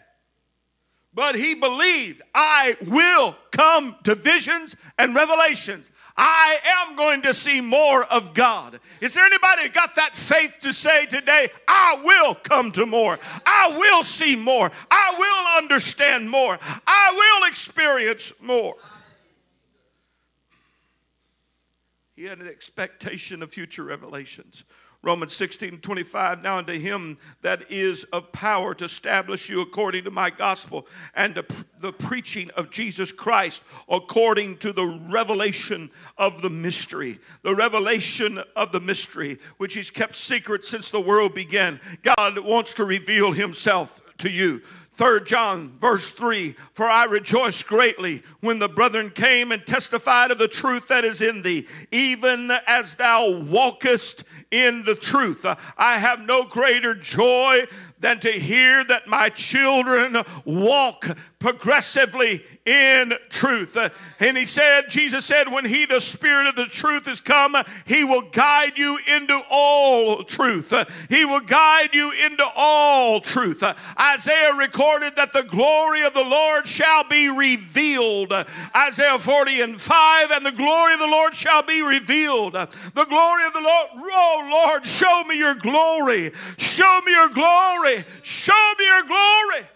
But 1.12 1.35
he 1.35 1.55
believed, 1.55 2.23
I 2.35 2.76
will 2.87 3.37
come 3.50 3.97
to 4.05 4.14
visions 4.14 4.76
and 4.97 5.14
revelations. 5.14 5.90
I 6.17 6.59
am 6.64 6.97
going 6.97 7.23
to 7.23 7.35
see 7.35 7.61
more 7.61 8.05
of 8.05 8.33
God. 8.33 8.79
Is 9.00 9.14
there 9.14 9.25
anybody 9.25 9.69
got 9.71 9.97
that 9.97 10.14
faith 10.14 10.59
to 10.62 10.73
say 10.73 11.07
today, 11.07 11.49
I 11.67 12.00
will 12.05 12.37
come 12.37 12.71
to 12.73 12.87
more. 12.87 13.19
I 13.45 13.76
will 13.76 14.05
see 14.05 14.37
more. 14.37 14.71
I 14.90 15.14
will 15.19 15.59
understand 15.59 16.31
more. 16.31 16.59
I 16.87 17.12
will 17.12 17.49
experience 17.50 18.40
more. 18.40 18.76
He 22.14 22.25
had 22.25 22.38
an 22.38 22.47
expectation 22.49 23.43
of 23.43 23.50
future 23.50 23.83
revelations. 23.83 24.64
Romans 25.02 25.35
16 25.35 25.78
25, 25.78 26.42
now 26.42 26.59
unto 26.59 26.78
him 26.78 27.16
that 27.40 27.71
is 27.71 28.04
of 28.04 28.33
power 28.33 28.75
to 28.75 28.85
establish 28.85 29.49
you 29.49 29.62
according 29.62 30.04
to 30.04 30.11
my 30.11 30.28
gospel 30.28 30.87
and 31.14 31.35
to 31.35 31.47
the 31.78 31.92
preaching 31.92 32.50
of 32.50 32.71
Jesus 32.71 33.11
Christ 33.11 33.64
according 33.88 34.59
to 34.59 34.75
the 34.75 34.87
revelation 35.09 35.90
of 36.19 36.42
the 36.42 36.50
mystery. 36.50 37.19
The 37.42 37.54
revelation 37.54 38.40
of 38.54 38.73
the 38.73 38.80
mystery, 38.80 39.38
which 39.57 39.75
he's 39.75 39.90
kept 39.90 40.14
secret 40.14 40.64
since 40.64 40.90
the 40.90 41.00
world 41.00 41.35
began. 41.35 41.80
God 42.02 42.38
wants 42.38 42.75
to 42.75 42.85
reveal 42.85 43.33
himself 43.33 44.02
to 44.19 44.30
you. 44.30 44.61
3 44.90 45.20
John 45.25 45.78
verse 45.80 46.11
3 46.11 46.54
For 46.73 46.85
I 46.85 47.04
rejoice 47.04 47.62
greatly 47.62 48.23
when 48.40 48.59
the 48.59 48.68
brethren 48.68 49.11
came 49.11 49.52
and 49.52 49.64
testified 49.64 50.30
of 50.30 50.38
the 50.38 50.49
truth 50.49 50.88
that 50.88 51.04
is 51.04 51.23
in 51.23 51.42
thee, 51.42 51.66
even 51.92 52.50
as 52.66 52.97
thou 52.97 53.40
walkest 53.40 54.25
in 54.50 54.85
the 54.85 54.97
truth. 54.97 55.47
I 55.78 55.99
have 55.99 56.20
no 56.20 56.44
greater 56.44 56.94
joy 56.94 57.66
than 58.00 58.18
to 58.20 58.32
hear 58.32 58.82
that 58.85 59.06
my 59.06 59.28
children 59.28 60.16
walk 60.44 61.06
progressively 61.38 62.42
in 62.67 63.14
truth. 63.31 63.76
Uh, 63.76 63.88
and 64.19 64.37
he 64.37 64.45
said, 64.45 64.83
Jesus 64.88 65.25
said, 65.25 65.50
when 65.50 65.64
he, 65.64 65.87
the 65.87 66.00
Spirit 66.00 66.47
of 66.47 66.57
the 66.57 66.67
truth, 66.67 67.09
is 67.09 67.21
come, 67.21 67.57
he 67.87 68.05
will 68.05 68.23
guide 68.23 68.76
you 68.76 68.99
into 69.12 69.40
all 69.50 70.23
truth. 70.23 70.73
Uh, 70.73 70.85
he 71.09 71.25
will 71.25 71.40
guide 71.40 71.95
you 71.95 72.12
into 72.12 72.45
all 72.55 73.21
truth. 73.21 73.62
Uh, 73.62 73.75
Isaiah 73.99 74.55
recorded 74.55 75.17
that 75.17 75.33
the 75.33 75.43
glory 75.43 76.02
of 76.02 76.12
the 76.12 76.23
Lord 76.23 76.69
shall 76.69 77.05
be 77.05 77.29
revealed. 77.29 78.33
Isaiah 78.76 79.19
40 79.19 79.61
and 79.62 79.81
5, 79.81 80.31
and 80.31 80.45
the 80.45 80.52
glory 80.52 80.95
of 80.95 81.00
the 81.00 81.07
Lord 81.07 81.35
shall 81.35 81.62
be 81.62 81.83
revealed. 81.83 82.52
The 82.52 83.07
glory 83.09 83.47
of 83.47 83.52
the 83.55 83.61
Lord, 83.61 83.88
oh 83.97 84.67
Lord, 84.69 84.87
show 84.87 85.25
me 85.25 85.38
your 85.38 85.55
glory. 85.55 86.33
Show 86.59 87.00
me 87.05 87.12
your 87.12 87.31
glory. 87.31 88.05
Show 88.23 88.73
me 88.79 88.85
your 88.85 89.02
glory. 89.05 89.67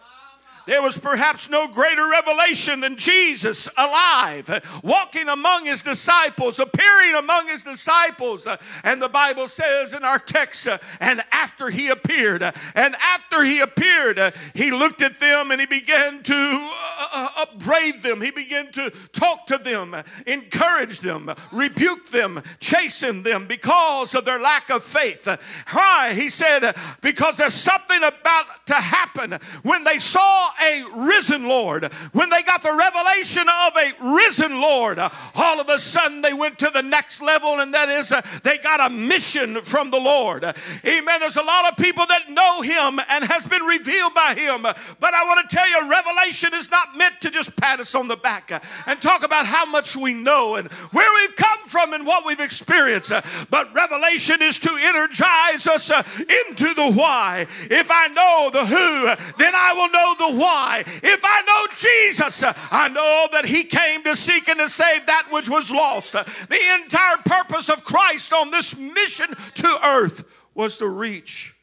There 0.67 0.83
was 0.83 0.99
perhaps 0.99 1.51
no 1.51 1.69
greater 1.69 2.09
revelation 2.09 2.81
than 2.81 2.97
Jesus 2.97 3.69
alive, 3.77 4.81
walking 4.83 5.29
among 5.29 5.67
his 5.67 5.83
disciples, 5.83 6.59
appearing 6.59 7.15
among 7.15 7.49
his 7.49 7.65
disciples. 7.65 8.49
And 8.83 9.01
the 9.01 9.09
Bible 9.09 9.49
says 9.49 9.93
in 9.93 10.05
our 10.05 10.19
text, 10.19 10.67
and 11.01 11.23
after 11.33 11.71
he 11.71 11.89
appeared, 11.89 12.43
and 12.75 12.97
after 12.97 13.45
he 13.45 13.61
appeared, 13.61 14.35
he 14.55 14.71
looked 14.71 15.03
at 15.03 15.21
them 15.21 15.51
and 15.51 15.61
he 15.61 15.67
began 15.67 16.23
to 16.23 16.71
uh, 17.13 17.29
upbraid 17.39 18.03
them. 18.03 18.21
He 18.21 18.31
began 18.31 18.71
to 18.73 18.91
talk 19.13 19.47
to 19.47 19.59
them, 19.59 19.95
encourage 20.27 21.01
them, 21.01 21.31
rebuke 21.53 22.07
them, 22.07 22.43
chasten 22.61 23.23
them 23.23 23.47
because 23.47 24.15
of 24.15 24.25
their 24.25 24.41
lack 24.41 24.71
of 24.71 24.83
faith. 24.83 25.29
Why? 25.73 26.15
He 26.15 26.29
said, 26.29 26.75
because 27.03 27.37
there's 27.37 27.55
something 27.55 27.99
about 27.99 28.67
to 28.67 28.75
happen 28.75 29.39
when 29.63 29.85
they 29.85 29.99
saw 29.99 30.49
a 30.63 30.85
risen 30.95 31.49
Lord, 31.49 31.85
when 32.13 32.31
they 32.31 32.43
got 32.43 32.63
the 32.63 32.73
revelation 32.73 33.47
of 33.49 33.77
a 33.77 34.17
risen 34.17 34.61
Lord, 34.61 34.99
all 34.99 35.61
of 35.61 35.69
a 35.69 35.79
sudden 35.79 36.23
they 36.23 36.33
went 36.33 36.59
to 36.61 36.71
the 36.71 36.83
next 36.83 37.23
level, 37.23 37.61
and 37.61 37.75
that 37.75 37.89
is 37.89 38.13
uh, 38.13 38.21
they 38.43 38.59
got 38.59 38.81
a 38.81 38.91
mission 38.91 39.63
from 39.63 39.91
the 39.91 40.01
Lord. 40.01 40.45
Amen. 40.45 41.21
There's 41.21 41.37
a 41.37 41.43
lot 41.43 41.71
of 41.71 41.77
people 41.77 42.07
that 42.07 42.31
know 42.31 42.63
Him 42.63 43.01
and 43.09 43.25
has 43.25 43.47
been 43.47 43.63
revealed 43.63 44.15
by 44.15 44.35
Him, 44.37 44.63
but 44.63 45.15
I 45.15 45.25
want 45.25 45.49
to 45.49 45.57
tell 45.57 45.69
you, 45.69 45.91
revelation 45.91 46.51
is 46.55 46.71
not 46.71 46.97
meant 46.97 47.21
to 47.23 47.31
just 47.31 47.57
pat 47.57 47.81
us 47.81 47.95
on 47.95 48.09
the 48.09 48.17
back 48.17 48.51
and 48.87 49.01
talk 49.01 49.25
about 49.25 49.47
how 49.47 49.67
much 49.67 49.97
we 49.97 50.15
know 50.15 50.57
and 50.57 50.71
where 50.93 51.11
we've 51.15 51.37
come 51.37 51.61
from 51.67 51.93
and 51.93 52.07
what 52.07 52.27
we've 52.27 52.41
experienced, 52.41 53.13
but 53.51 53.73
revelation 53.75 54.43
is 54.43 54.59
to 54.61 54.71
energize 54.81 55.67
us 55.67 55.91
uh, 55.91 56.03
into 56.19 56.75
the 56.75 56.93
why. 56.93 57.47
If 57.71 57.91
I 57.91 58.09
know 58.09 58.51
the 58.53 58.67
who, 58.67 59.35
then 59.37 59.55
I 59.55 59.73
will 59.73 59.91
know 59.91 60.15
the 60.19 60.39
why. 60.39 60.44
If 60.47 61.25
I 61.25 61.43
know 61.43 61.67
Jesus, 61.75 62.45
I 62.71 62.89
know 62.89 63.29
that 63.33 63.47
He 63.47 63.65
came 63.65 64.03
to 64.05 64.17
seek 64.17 64.49
and 64.49 64.61
to 64.61 64.69
save 64.69 65.07
that 65.07 65.29
which 65.31 65.49
was 65.49 65.71
lost. 65.71 66.13
The 66.13 66.75
entire 66.83 67.19
purpose 67.25 67.69
of 67.69 67.85
Christ 67.85 68.33
on 68.33 68.51
this 68.51 68.79
mission 68.79 69.29
to 69.55 69.79
earth 69.87 70.25
was 70.55 70.79
to 70.79 70.89
reach 70.89 71.55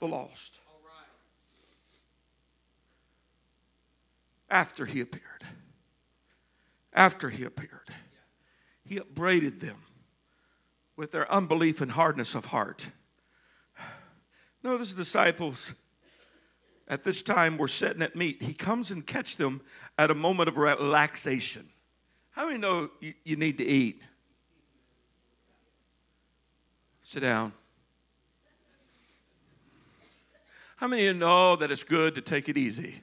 the 0.00 0.06
lost. 0.06 0.60
After 4.50 4.86
He 4.86 5.00
appeared, 5.00 5.44
after 6.92 7.30
He 7.30 7.44
appeared, 7.44 7.90
He 8.84 8.98
upbraided 8.98 9.60
them 9.60 9.78
with 10.96 11.10
their 11.10 11.30
unbelief 11.32 11.80
and 11.80 11.90
hardness 11.90 12.34
of 12.34 12.46
heart. 12.46 12.90
No, 14.62 14.76
the 14.78 14.86
disciples 14.94 15.74
at 16.88 17.02
this 17.02 17.22
time 17.22 17.56
were 17.56 17.68
sitting 17.68 18.02
at 18.02 18.14
meat. 18.14 18.42
He 18.42 18.54
comes 18.54 18.90
and 18.90 19.06
catches 19.06 19.36
them 19.36 19.60
at 19.98 20.10
a 20.10 20.14
moment 20.14 20.48
of 20.48 20.58
relaxation. 20.58 21.68
How 22.32 22.46
many 22.46 22.58
know 22.58 22.90
you, 23.00 23.14
you 23.24 23.36
need 23.36 23.58
to 23.58 23.64
eat? 23.64 24.02
Sit 27.02 27.20
down. 27.20 27.52
How 30.76 30.88
many 30.88 31.06
of 31.06 31.14
you 31.14 31.20
know 31.20 31.56
that 31.56 31.70
it's 31.70 31.84
good 31.84 32.14
to 32.16 32.20
take 32.20 32.48
it 32.48 32.56
easy? 32.58 33.00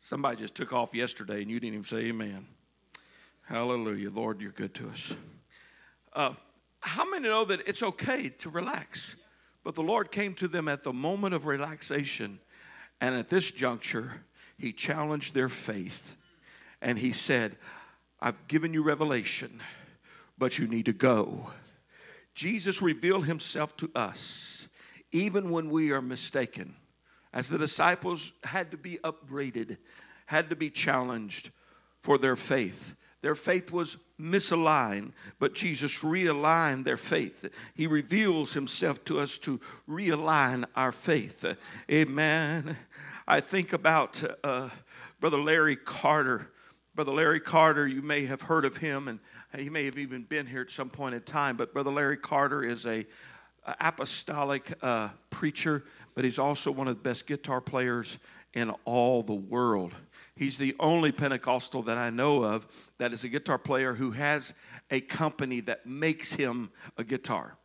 Somebody 0.00 0.36
just 0.36 0.54
took 0.54 0.72
off 0.72 0.94
yesterday 0.94 1.42
and 1.42 1.50
you 1.50 1.60
didn't 1.60 1.74
even 1.74 1.84
say 1.84 2.08
amen. 2.08 2.46
Hallelujah. 3.42 4.10
Lord, 4.10 4.40
you're 4.40 4.52
good 4.52 4.74
to 4.74 4.88
us. 4.88 5.16
Uh, 6.12 6.32
how 6.82 7.08
many 7.08 7.28
know 7.28 7.44
that 7.44 7.66
it's 7.66 7.82
okay 7.82 8.28
to 8.28 8.50
relax? 8.50 9.16
But 9.64 9.74
the 9.74 9.82
Lord 9.82 10.10
came 10.10 10.34
to 10.34 10.48
them 10.48 10.68
at 10.68 10.82
the 10.82 10.92
moment 10.92 11.34
of 11.34 11.46
relaxation. 11.46 12.40
And 13.00 13.14
at 13.14 13.28
this 13.28 13.50
juncture, 13.50 14.24
He 14.58 14.72
challenged 14.72 15.34
their 15.34 15.48
faith. 15.48 16.16
And 16.80 16.98
He 16.98 17.12
said, 17.12 17.56
I've 18.20 18.46
given 18.48 18.74
you 18.74 18.82
revelation, 18.82 19.60
but 20.38 20.58
you 20.58 20.66
need 20.66 20.86
to 20.86 20.92
go. 20.92 21.50
Jesus 22.34 22.82
revealed 22.82 23.26
Himself 23.26 23.76
to 23.78 23.90
us 23.94 24.68
even 25.12 25.50
when 25.50 25.70
we 25.70 25.92
are 25.92 26.02
mistaken. 26.02 26.74
As 27.32 27.48
the 27.48 27.58
disciples 27.58 28.32
had 28.44 28.70
to 28.72 28.76
be 28.76 28.98
upbraided, 29.04 29.78
had 30.26 30.50
to 30.50 30.56
be 30.56 30.70
challenged 30.70 31.50
for 32.00 32.18
their 32.18 32.36
faith. 32.36 32.96
Their 33.22 33.34
faith 33.36 33.70
was 33.70 33.98
misaligned, 34.20 35.12
but 35.38 35.54
Jesus 35.54 36.02
realigned 36.02 36.84
their 36.84 36.96
faith. 36.96 37.48
He 37.74 37.86
reveals 37.86 38.52
himself 38.52 39.04
to 39.04 39.20
us 39.20 39.38
to 39.38 39.60
realign 39.88 40.64
our 40.74 40.92
faith. 40.92 41.44
Amen. 41.90 42.76
I 43.26 43.40
think 43.40 43.72
about 43.72 44.22
uh, 44.42 44.68
Brother 45.20 45.38
Larry 45.38 45.76
Carter. 45.76 46.50
Brother 46.94 47.12
Larry 47.12 47.40
Carter, 47.40 47.86
you 47.86 48.02
may 48.02 48.26
have 48.26 48.42
heard 48.42 48.64
of 48.64 48.78
him, 48.78 49.06
and 49.06 49.20
he 49.56 49.70
may 49.70 49.84
have 49.84 49.98
even 49.98 50.24
been 50.24 50.46
here 50.46 50.60
at 50.60 50.70
some 50.70 50.90
point 50.90 51.14
in 51.14 51.22
time. 51.22 51.56
But 51.56 51.72
Brother 51.72 51.92
Larry 51.92 52.16
Carter 52.18 52.64
is 52.64 52.86
a 52.86 53.06
apostolic 53.64 54.72
uh, 54.82 55.10
preacher, 55.30 55.84
but 56.14 56.24
he's 56.24 56.40
also 56.40 56.72
one 56.72 56.88
of 56.88 56.96
the 56.96 57.02
best 57.02 57.26
guitar 57.28 57.60
players 57.60 58.18
in 58.54 58.70
all 58.84 59.22
the 59.22 59.32
world. 59.32 59.94
He's 60.36 60.58
the 60.58 60.74
only 60.80 61.12
Pentecostal 61.12 61.82
that 61.82 61.98
I 61.98 62.10
know 62.10 62.42
of 62.44 62.66
that 62.98 63.12
is 63.12 63.24
a 63.24 63.28
guitar 63.28 63.58
player 63.58 63.94
who 63.94 64.12
has 64.12 64.54
a 64.90 65.00
company 65.00 65.60
that 65.60 65.86
makes 65.86 66.34
him 66.34 66.70
a 66.96 67.04
guitar. 67.04 67.56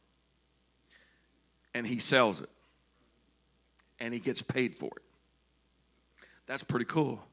And 1.74 1.86
he 1.86 2.00
sells 2.00 2.42
it. 2.42 2.50
And 4.00 4.14
he 4.14 4.20
gets 4.20 4.42
paid 4.42 4.76
for 4.76 4.92
it. 4.96 5.04
That's 6.46 6.64
pretty 6.64 6.86
cool. 6.86 7.26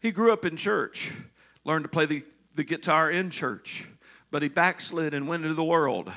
He 0.00 0.12
grew 0.12 0.32
up 0.32 0.44
in 0.44 0.56
church, 0.56 1.12
learned 1.64 1.84
to 1.84 1.88
play 1.88 2.06
the, 2.06 2.22
the 2.54 2.64
guitar 2.64 3.10
in 3.10 3.30
church, 3.30 3.88
but 4.30 4.42
he 4.42 4.48
backslid 4.48 5.14
and 5.14 5.26
went 5.26 5.42
into 5.42 5.54
the 5.54 5.64
world. 5.64 6.12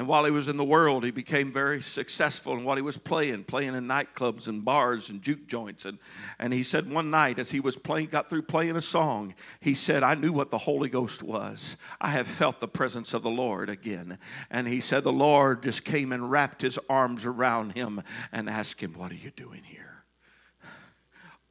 And 0.00 0.08
while 0.08 0.24
he 0.24 0.30
was 0.30 0.48
in 0.48 0.56
the 0.56 0.64
world, 0.64 1.04
he 1.04 1.10
became 1.10 1.52
very 1.52 1.82
successful 1.82 2.56
in 2.56 2.64
what 2.64 2.78
he 2.78 2.82
was 2.82 2.96
playing, 2.96 3.44
playing 3.44 3.74
in 3.74 3.86
nightclubs 3.86 4.48
and 4.48 4.64
bars 4.64 5.10
and 5.10 5.20
juke 5.20 5.46
joints. 5.46 5.84
And, 5.84 5.98
and 6.38 6.54
he 6.54 6.62
said 6.62 6.90
one 6.90 7.10
night, 7.10 7.38
as 7.38 7.50
he 7.50 7.60
was 7.60 7.76
playing, 7.76 8.06
got 8.06 8.30
through 8.30 8.44
playing 8.44 8.76
a 8.76 8.80
song, 8.80 9.34
he 9.60 9.74
said, 9.74 10.02
I 10.02 10.14
knew 10.14 10.32
what 10.32 10.50
the 10.50 10.56
Holy 10.56 10.88
Ghost 10.88 11.22
was. 11.22 11.76
I 12.00 12.08
have 12.08 12.26
felt 12.26 12.60
the 12.60 12.66
presence 12.66 13.12
of 13.12 13.22
the 13.22 13.28
Lord 13.28 13.68
again. 13.68 14.16
And 14.50 14.66
he 14.66 14.80
said, 14.80 15.04
The 15.04 15.12
Lord 15.12 15.64
just 15.64 15.84
came 15.84 16.12
and 16.12 16.30
wrapped 16.30 16.62
his 16.62 16.78
arms 16.88 17.26
around 17.26 17.72
him 17.72 18.02
and 18.32 18.48
asked 18.48 18.80
him, 18.80 18.94
What 18.94 19.12
are 19.12 19.16
you 19.16 19.32
doing 19.32 19.64
here? 19.64 20.06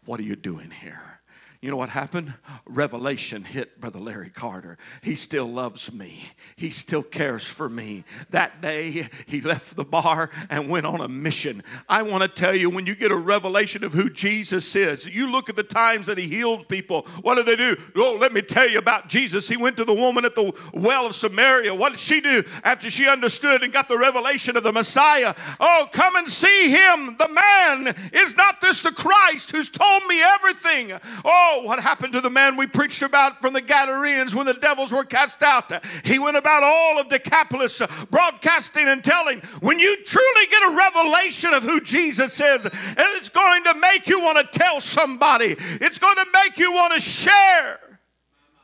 What 0.06 0.20
are 0.20 0.24
you 0.24 0.36
doing 0.36 0.72
here? 0.72 1.19
You 1.62 1.70
know 1.70 1.76
what 1.76 1.90
happened? 1.90 2.34
Revelation 2.66 3.44
hit 3.44 3.82
Brother 3.82 4.00
Larry 4.00 4.30
Carter. 4.30 4.78
He 5.02 5.14
still 5.14 5.46
loves 5.46 5.94
me. 5.94 6.24
He 6.56 6.70
still 6.70 7.04
cares 7.04 7.50
for 7.50 7.68
me. 7.68 8.06
That 8.30 8.62
day, 8.62 9.10
he 9.28 9.42
left 9.42 9.76
the 9.76 9.84
bar 9.84 10.30
and 10.50 10.70
went 10.70 10.86
on 10.86 11.02
a 11.02 11.10
mission. 11.10 11.62
I 11.90 12.04
want 12.04 12.24
to 12.24 12.30
tell 12.30 12.56
you, 12.56 12.70
when 12.70 12.86
you 12.86 12.96
get 12.96 13.12
a 13.12 13.18
revelation 13.18 13.84
of 13.84 13.92
who 13.92 14.10
Jesus 14.10 14.74
is, 14.74 15.06
you 15.14 15.30
look 15.30 15.50
at 15.50 15.58
the 15.58 15.64
times 15.64 16.08
that 16.08 16.18
he 16.18 16.30
healed 16.30 16.70
people. 16.70 17.02
What 17.24 17.36
did 17.36 17.46
they 17.46 17.58
do? 17.58 17.76
Oh, 17.98 18.14
let 18.14 18.32
me 18.32 18.42
tell 18.42 18.70
you 18.70 18.78
about 18.78 19.10
Jesus. 19.10 19.50
He 19.50 19.58
went 19.58 19.76
to 19.78 19.84
the 19.84 19.94
woman 19.94 20.24
at 20.24 20.36
the 20.36 20.58
well 20.74 21.08
of 21.08 21.14
Samaria. 21.14 21.76
What 21.76 21.92
did 21.92 22.00
she 22.00 22.22
do 22.22 22.42
after 22.64 22.90
she 22.90 23.10
understood 23.10 23.64
and 23.64 23.74
got 23.74 23.90
the 23.90 23.98
revelation 23.98 24.56
of 24.56 24.64
the 24.64 24.72
Messiah? 24.72 25.36
Oh, 25.60 25.90
come 25.92 26.16
and 26.16 26.30
see 26.30 26.70
him. 26.70 27.18
The 27.18 27.28
man 27.28 27.96
is 28.14 28.38
not 28.38 28.62
this 28.62 28.82
the 28.82 28.94
Christ 28.94 29.52
who's 29.52 29.68
told 29.68 30.06
me 30.08 30.22
everything. 30.22 30.94
Oh, 31.26 31.49
what 31.64 31.80
happened 31.80 32.14
to 32.14 32.22
the 32.22 32.30
man 32.30 32.56
we 32.56 32.68
preached 32.68 33.02
about 33.02 33.40
from 33.40 33.54
the 33.54 33.62
Gadarenes 33.62 34.36
when 34.36 34.46
the 34.46 34.54
devils 34.54 34.92
were 34.92 35.04
cast 35.04 35.44
out? 35.44 35.72
He 36.06 36.20
went 36.20 36.38
about 36.38 36.64
all 36.64 37.00
of 37.00 37.10
Decapolis 37.10 37.82
uh, 37.82 37.88
broadcasting 38.10 38.88
and 38.88 39.04
telling. 39.04 39.40
When 39.62 39.80
you 39.80 40.04
truly 40.04 40.46
get 40.50 40.72
a 40.72 40.76
revelation 40.76 41.54
of 41.54 41.64
who 41.64 41.82
Jesus 41.82 42.40
is, 42.40 42.66
and 42.66 43.08
it's 43.18 43.30
going 43.30 43.64
to 43.66 43.74
make 43.76 44.08
you 44.08 44.20
want 44.22 44.38
to 44.38 44.60
tell 44.60 44.80
somebody, 44.80 45.56
it's 45.60 46.00
going 46.00 46.16
to 46.16 46.26
make 46.34 46.58
you 46.58 46.72
want 46.74 46.94
to 46.94 47.00
share 47.00 48.00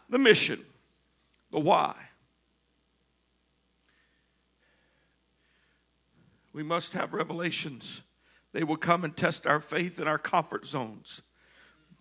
the 0.10 0.18
mission, 0.18 0.60
the 1.52 1.60
why. 1.60 1.96
We 6.54 6.64
must 6.64 6.94
have 6.94 7.14
revelations. 7.14 8.02
They 8.54 8.64
will 8.64 8.78
come 8.78 9.04
and 9.04 9.16
test 9.16 9.46
our 9.46 9.60
faith 9.60 10.00
in 10.00 10.08
our 10.08 10.18
comfort 10.18 10.66
zones. 10.66 11.22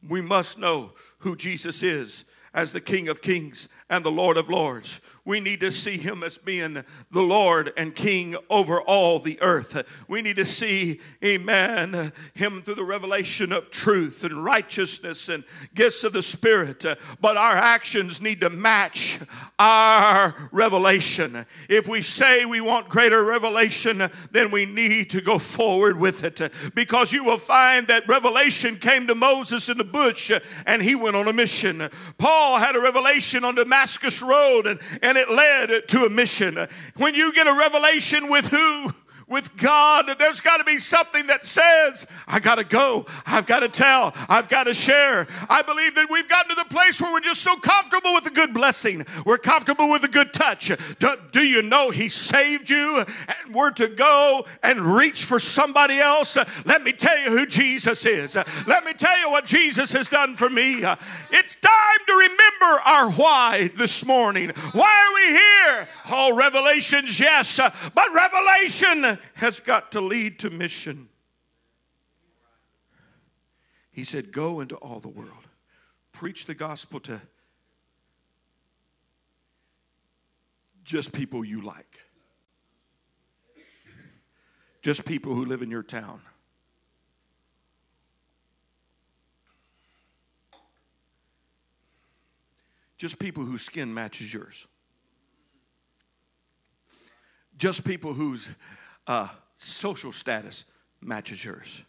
We 0.07 0.21
must 0.21 0.59
know 0.59 0.93
who 1.19 1.37
Jesus 1.37 1.83
is 1.83 2.25
as 2.53 2.73
the 2.73 2.81
King 2.81 3.09
of 3.09 3.23
Kings 3.23 3.69
and 3.91 4.05
the 4.05 4.11
Lord 4.11 4.37
of 4.37 4.49
Lords. 4.49 5.01
We 5.27 5.41
need 5.41 5.61
to 5.61 5.73
see 5.73 5.97
him 5.97 6.23
as 6.23 6.37
being 6.37 6.85
the 7.11 7.23
Lord 7.23 7.73
and 7.79 7.95
King 7.95 8.37
over 8.51 8.81
all 8.83 9.19
the 9.19 9.41
earth. 9.41 9.83
We 10.07 10.21
need 10.21 10.37
to 10.37 10.45
see, 10.45 11.01
amen, 11.25 12.13
him 12.35 12.61
through 12.61 12.75
the 12.75 12.85
revelation 12.85 13.51
of 13.51 13.71
truth 13.71 14.23
and 14.25 14.45
righteousness 14.45 15.31
and 15.31 15.45
gifts 15.75 16.05
of 16.05 16.13
the 16.13 16.23
Spirit. 16.23 16.85
But 17.23 17.39
our 17.39 17.57
actions 17.57 18.21
need 18.21 18.43
to 18.43 18.51
match 18.51 19.19
our 19.59 20.35
revelation. 20.53 21.47
If 21.71 21.89
we 21.89 22.03
say 22.03 22.45
we 22.45 22.61
want 22.61 22.91
greater 22.91 23.25
revelation, 23.25 24.11
then 24.31 24.51
we 24.51 24.67
need 24.67 25.11
to 25.11 25.23
go 25.23 25.39
forward 25.39 25.99
with 25.99 26.23
it. 26.25 26.53
Because 26.75 27.13
you 27.15 27.25
will 27.25 27.39
find 27.39 27.87
that 27.87 28.07
revelation 28.09 28.77
came 28.77 29.07
to 29.07 29.15
Moses 29.15 29.71
in 29.71 29.79
the 29.79 29.85
bush 29.85 30.31
and 30.67 30.83
he 30.83 30.95
went 30.95 31.17
on 31.17 31.29
a 31.29 31.33
mission. 31.33 31.89
Paul 32.19 32.59
had 32.59 32.77
a 32.77 32.81
revelation 32.81 33.43
on 33.43 33.55
Damascus 33.55 34.21
Road 34.21 34.67
and, 34.67 34.81
and 35.03 35.14
it 35.17 35.31
led 35.31 35.89
to 35.89 36.05
a 36.05 36.11
mission. 36.11 36.67
When 36.97 37.15
you 37.15 37.33
get 37.33 37.47
a 37.47 37.53
revelation 37.53 38.31
with 38.31 38.49
who? 38.49 38.93
With 39.35 39.57
God, 39.57 40.09
there's 40.21 40.41
got 40.41 40.59
to 40.59 40.65
be 40.65 40.79
something 40.79 41.27
that 41.27 41.45
says, 41.45 42.07
I 42.29 42.39
got 42.39 42.55
to 42.55 42.63
go. 42.63 43.05
I've 43.27 43.47
got 43.47 43.61
to 43.61 43.69
tell. 43.69 44.15
I've 44.29 44.49
got 44.49 44.65
to 44.65 44.75
share. 44.75 45.27
I 45.51 45.61
believe 45.63 45.97
that 45.97 46.09
we've 46.09 46.29
gotten 46.29 46.55
to 46.55 46.63
the 46.63 46.73
place 46.73 47.03
where 47.03 47.13
we're 47.13 47.19
just 47.19 47.41
so 47.41 47.57
comfortable 47.57 48.15
with 48.15 48.27
a 48.27 48.31
good 48.31 48.55
blessing. 48.55 49.05
We're 49.27 49.39
comfortable 49.39 49.91
with 49.91 50.05
a 50.05 50.09
good 50.09 50.33
touch. 50.33 50.71
Do, 51.01 51.17
do 51.33 51.45
you 51.45 51.63
know 51.63 51.91
He 51.91 52.07
saved 52.07 52.71
you 52.71 52.99
and 53.27 53.53
we're 53.53 53.73
to 53.73 53.89
go 53.89 54.47
and 54.63 54.81
reach 54.81 55.25
for 55.25 55.41
somebody 55.41 55.99
else? 55.99 56.39
Let 56.65 56.85
me 56.85 56.93
tell 56.93 57.19
you 57.19 57.37
who 57.37 57.45
Jesus 57.45 58.07
is. 58.07 58.37
Let 58.69 58.85
me 58.85 58.93
tell 58.93 59.19
you 59.19 59.33
what 59.33 59.47
Jesus 59.47 59.91
has 59.95 60.09
done 60.09 60.37
for 60.37 60.49
me. 60.49 60.85
It's 61.33 61.57
time 61.57 61.99
to 62.07 62.13
remember 62.13 62.83
our 62.87 63.11
why 63.11 63.73
this 63.75 64.07
morning. 64.07 64.53
Why 64.71 64.85
are 64.85 65.15
we 65.15 65.27
here? 65.37 65.89
Oh, 66.13 66.37
revelations, 66.37 67.19
yes, 67.19 67.59
but 67.97 68.15
revelation 68.15 69.19
has 69.35 69.61
got 69.61 69.93
to 69.93 70.01
lead 70.01 70.39
to 70.41 70.51
mission. 70.51 71.09
He 73.91 74.05
said, 74.05 74.33
Go 74.33 74.61
into 74.61 74.77
all 74.77 75.01
the 75.01 75.09
world, 75.09 75.49
preach 76.13 76.47
the 76.47 76.55
gospel 76.55 77.01
to 77.01 77.21
just 80.83 81.13
people 81.13 81.45
you 81.45 81.63
like, 81.63 82.01
just 84.83 85.07
people 85.07 85.35
who 85.35 85.45
live 85.45 85.63
in 85.63 85.71
your 85.71 85.83
town. 85.83 86.21
Just 92.97 93.19
people 93.19 93.45
whose 93.45 93.61
skin 93.61 93.93
matches 93.93 94.33
yours. 94.33 94.67
Just 97.59 97.85
people 97.85 98.15
whose 98.15 98.55
uh, 99.07 99.29
social 99.57 100.13
status 100.13 100.65
matches 101.01 101.45
yours. 101.45 101.83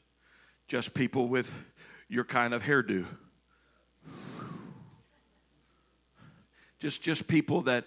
Just 0.68 0.94
people 0.94 1.28
with 1.28 1.54
your 2.08 2.24
kind 2.24 2.54
of 2.54 2.64
hairdo. 2.64 3.06
Just, 6.80 7.04
just 7.04 7.28
people 7.28 7.62
that, 7.62 7.86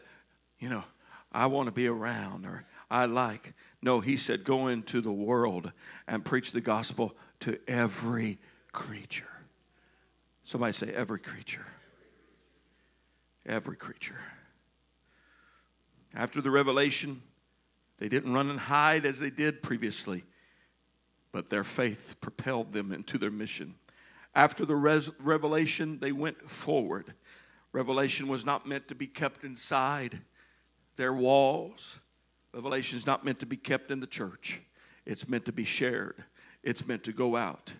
you 0.58 0.68
know, 0.68 0.84
I 1.30 1.46
want 1.46 1.68
to 1.68 1.74
be 1.74 1.86
around 1.86 2.46
or 2.46 2.64
I 2.90 3.04
like. 3.04 3.52
No, 3.82 4.00
he 4.00 4.16
said, 4.16 4.44
go 4.44 4.68
into 4.68 5.00
the 5.00 5.12
world 5.12 5.72
and 6.06 6.24
preach 6.24 6.52
the 6.52 6.60
gospel 6.60 7.14
to 7.40 7.58
every 7.68 8.38
creature. 8.72 9.28
Somebody 10.42 10.72
say, 10.72 10.92
every 10.94 11.20
creature. 11.20 11.66
Every 13.46 13.76
creature. 13.76 14.18
After 16.14 16.40
the 16.40 16.50
revelation, 16.50 17.22
they 17.98 18.08
didn't 18.08 18.32
run 18.32 18.50
and 18.50 18.60
hide 18.60 19.04
as 19.04 19.18
they 19.18 19.30
did 19.30 19.62
previously, 19.62 20.24
but 21.32 21.48
their 21.48 21.64
faith 21.64 22.16
propelled 22.20 22.72
them 22.72 22.92
into 22.92 23.18
their 23.18 23.30
mission. 23.30 23.74
After 24.34 24.64
the 24.64 24.76
res- 24.76 25.10
revelation, 25.20 25.98
they 25.98 26.12
went 26.12 26.48
forward. 26.48 27.14
Revelation 27.72 28.28
was 28.28 28.46
not 28.46 28.66
meant 28.66 28.88
to 28.88 28.94
be 28.94 29.06
kept 29.06 29.44
inside 29.44 30.20
their 30.96 31.12
walls. 31.12 32.00
Revelation 32.54 32.96
is 32.96 33.06
not 33.06 33.24
meant 33.24 33.40
to 33.40 33.46
be 33.46 33.56
kept 33.56 33.90
in 33.90 34.00
the 34.00 34.06
church. 34.06 34.60
It's 35.04 35.28
meant 35.28 35.46
to 35.46 35.52
be 35.52 35.64
shared, 35.64 36.24
it's 36.62 36.86
meant 36.86 37.04
to 37.04 37.12
go 37.12 37.36
out. 37.36 37.74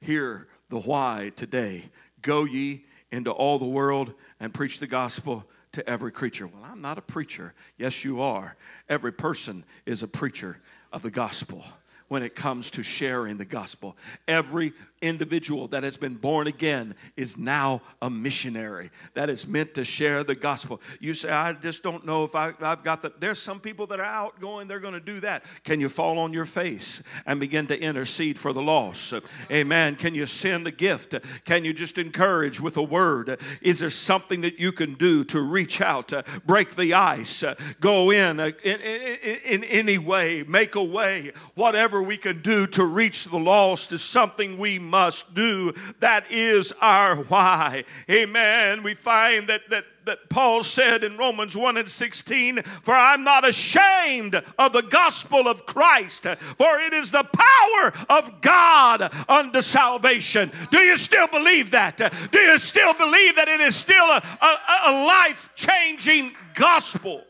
Hear 0.00 0.48
the 0.68 0.80
why 0.80 1.32
today. 1.36 1.90
Go 2.22 2.44
ye 2.44 2.84
into 3.10 3.30
all 3.30 3.58
the 3.58 3.66
world 3.66 4.14
and 4.38 4.54
preach 4.54 4.78
the 4.78 4.86
gospel 4.86 5.44
to 5.72 5.88
every 5.88 6.12
creature. 6.12 6.46
Well, 6.46 6.64
I'm 6.64 6.80
not 6.80 6.98
a 6.98 7.02
preacher. 7.02 7.54
Yes, 7.76 8.04
you 8.04 8.20
are. 8.20 8.56
Every 8.88 9.12
person 9.12 9.64
is 9.86 10.02
a 10.02 10.08
preacher 10.08 10.58
of 10.92 11.02
the 11.02 11.10
gospel 11.10 11.64
when 12.08 12.22
it 12.24 12.34
comes 12.34 12.72
to 12.72 12.82
sharing 12.82 13.36
the 13.36 13.44
gospel. 13.44 13.96
Every 14.26 14.72
individual 15.02 15.68
that 15.68 15.82
has 15.82 15.96
been 15.96 16.14
born 16.14 16.46
again 16.46 16.94
is 17.16 17.38
now 17.38 17.80
a 18.02 18.10
missionary 18.10 18.90
that 19.14 19.30
is 19.30 19.46
meant 19.46 19.74
to 19.74 19.84
share 19.84 20.24
the 20.24 20.34
gospel. 20.34 20.80
You 21.00 21.14
say, 21.14 21.30
I 21.30 21.52
just 21.52 21.82
don't 21.82 22.04
know 22.04 22.24
if 22.24 22.34
I, 22.34 22.52
have 22.60 22.82
got 22.82 23.02
that. 23.02 23.20
There's 23.20 23.40
some 23.40 23.60
people 23.60 23.86
that 23.88 24.00
are 24.00 24.04
outgoing, 24.04 24.68
they're 24.68 24.80
going 24.80 24.94
to 24.94 25.00
do 25.00 25.20
that. 25.20 25.44
Can 25.64 25.80
you 25.80 25.88
fall 25.88 26.18
on 26.18 26.32
your 26.32 26.44
face 26.44 27.02
and 27.26 27.40
begin 27.40 27.66
to 27.68 27.80
intercede 27.80 28.38
for 28.38 28.52
the 28.52 28.62
lost? 28.62 29.14
Amen. 29.50 29.96
Can 29.96 30.14
you 30.14 30.26
send 30.26 30.66
a 30.66 30.70
gift? 30.70 31.14
Can 31.44 31.64
you 31.64 31.72
just 31.72 31.98
encourage 31.98 32.60
with 32.60 32.76
a 32.76 32.82
word? 32.82 33.40
Is 33.62 33.78
there 33.78 33.90
something 33.90 34.42
that 34.42 34.58
you 34.58 34.72
can 34.72 34.94
do 34.94 35.24
to 35.24 35.40
reach 35.40 35.80
out, 35.80 36.12
break 36.46 36.74
the 36.74 36.94
ice, 36.94 37.42
uh, 37.42 37.54
go 37.80 38.08
uh, 38.08 38.12
in 38.12 38.40
in, 38.40 38.80
in, 38.80 39.38
in 39.44 39.64
any 39.64 39.98
way, 39.98 40.42
make 40.46 40.74
a 40.74 40.82
way, 40.82 41.32
whatever 41.54 42.02
we 42.02 42.16
can 42.16 42.40
do 42.42 42.66
to 42.66 42.84
reach 42.84 43.24
the 43.26 43.38
lost 43.38 43.92
is 43.92 44.02
something 44.02 44.58
we 44.58 44.78
must 44.90 45.34
do. 45.34 45.72
That 46.00 46.24
is 46.30 46.72
our 46.80 47.16
why. 47.16 47.84
Amen. 48.10 48.82
We 48.82 48.94
find 48.94 49.48
that 49.48 49.68
that 49.70 49.84
that 50.04 50.28
Paul 50.28 50.62
said 50.62 51.04
in 51.04 51.16
Romans 51.16 51.56
1 51.56 51.76
and 51.76 51.88
16, 51.88 52.62
For 52.62 52.94
I'm 52.94 53.22
not 53.22 53.46
ashamed 53.46 54.34
of 54.58 54.72
the 54.72 54.82
gospel 54.82 55.46
of 55.46 55.66
Christ, 55.66 56.26
for 56.26 56.80
it 56.80 56.92
is 56.92 57.10
the 57.10 57.22
power 57.22 57.92
of 58.08 58.40
God 58.40 59.12
unto 59.28 59.60
salvation. 59.60 60.50
Do 60.70 60.78
you 60.78 60.96
still 60.96 61.28
believe 61.28 61.70
that? 61.72 61.98
Do 62.32 62.38
you 62.38 62.58
still 62.58 62.94
believe 62.94 63.36
that 63.36 63.48
it 63.48 63.60
is 63.60 63.76
still 63.76 64.04
a, 64.04 64.22
a, 64.42 64.90
a 64.90 65.06
life 65.06 65.50
changing 65.54 66.32
gospel? 66.54 67.22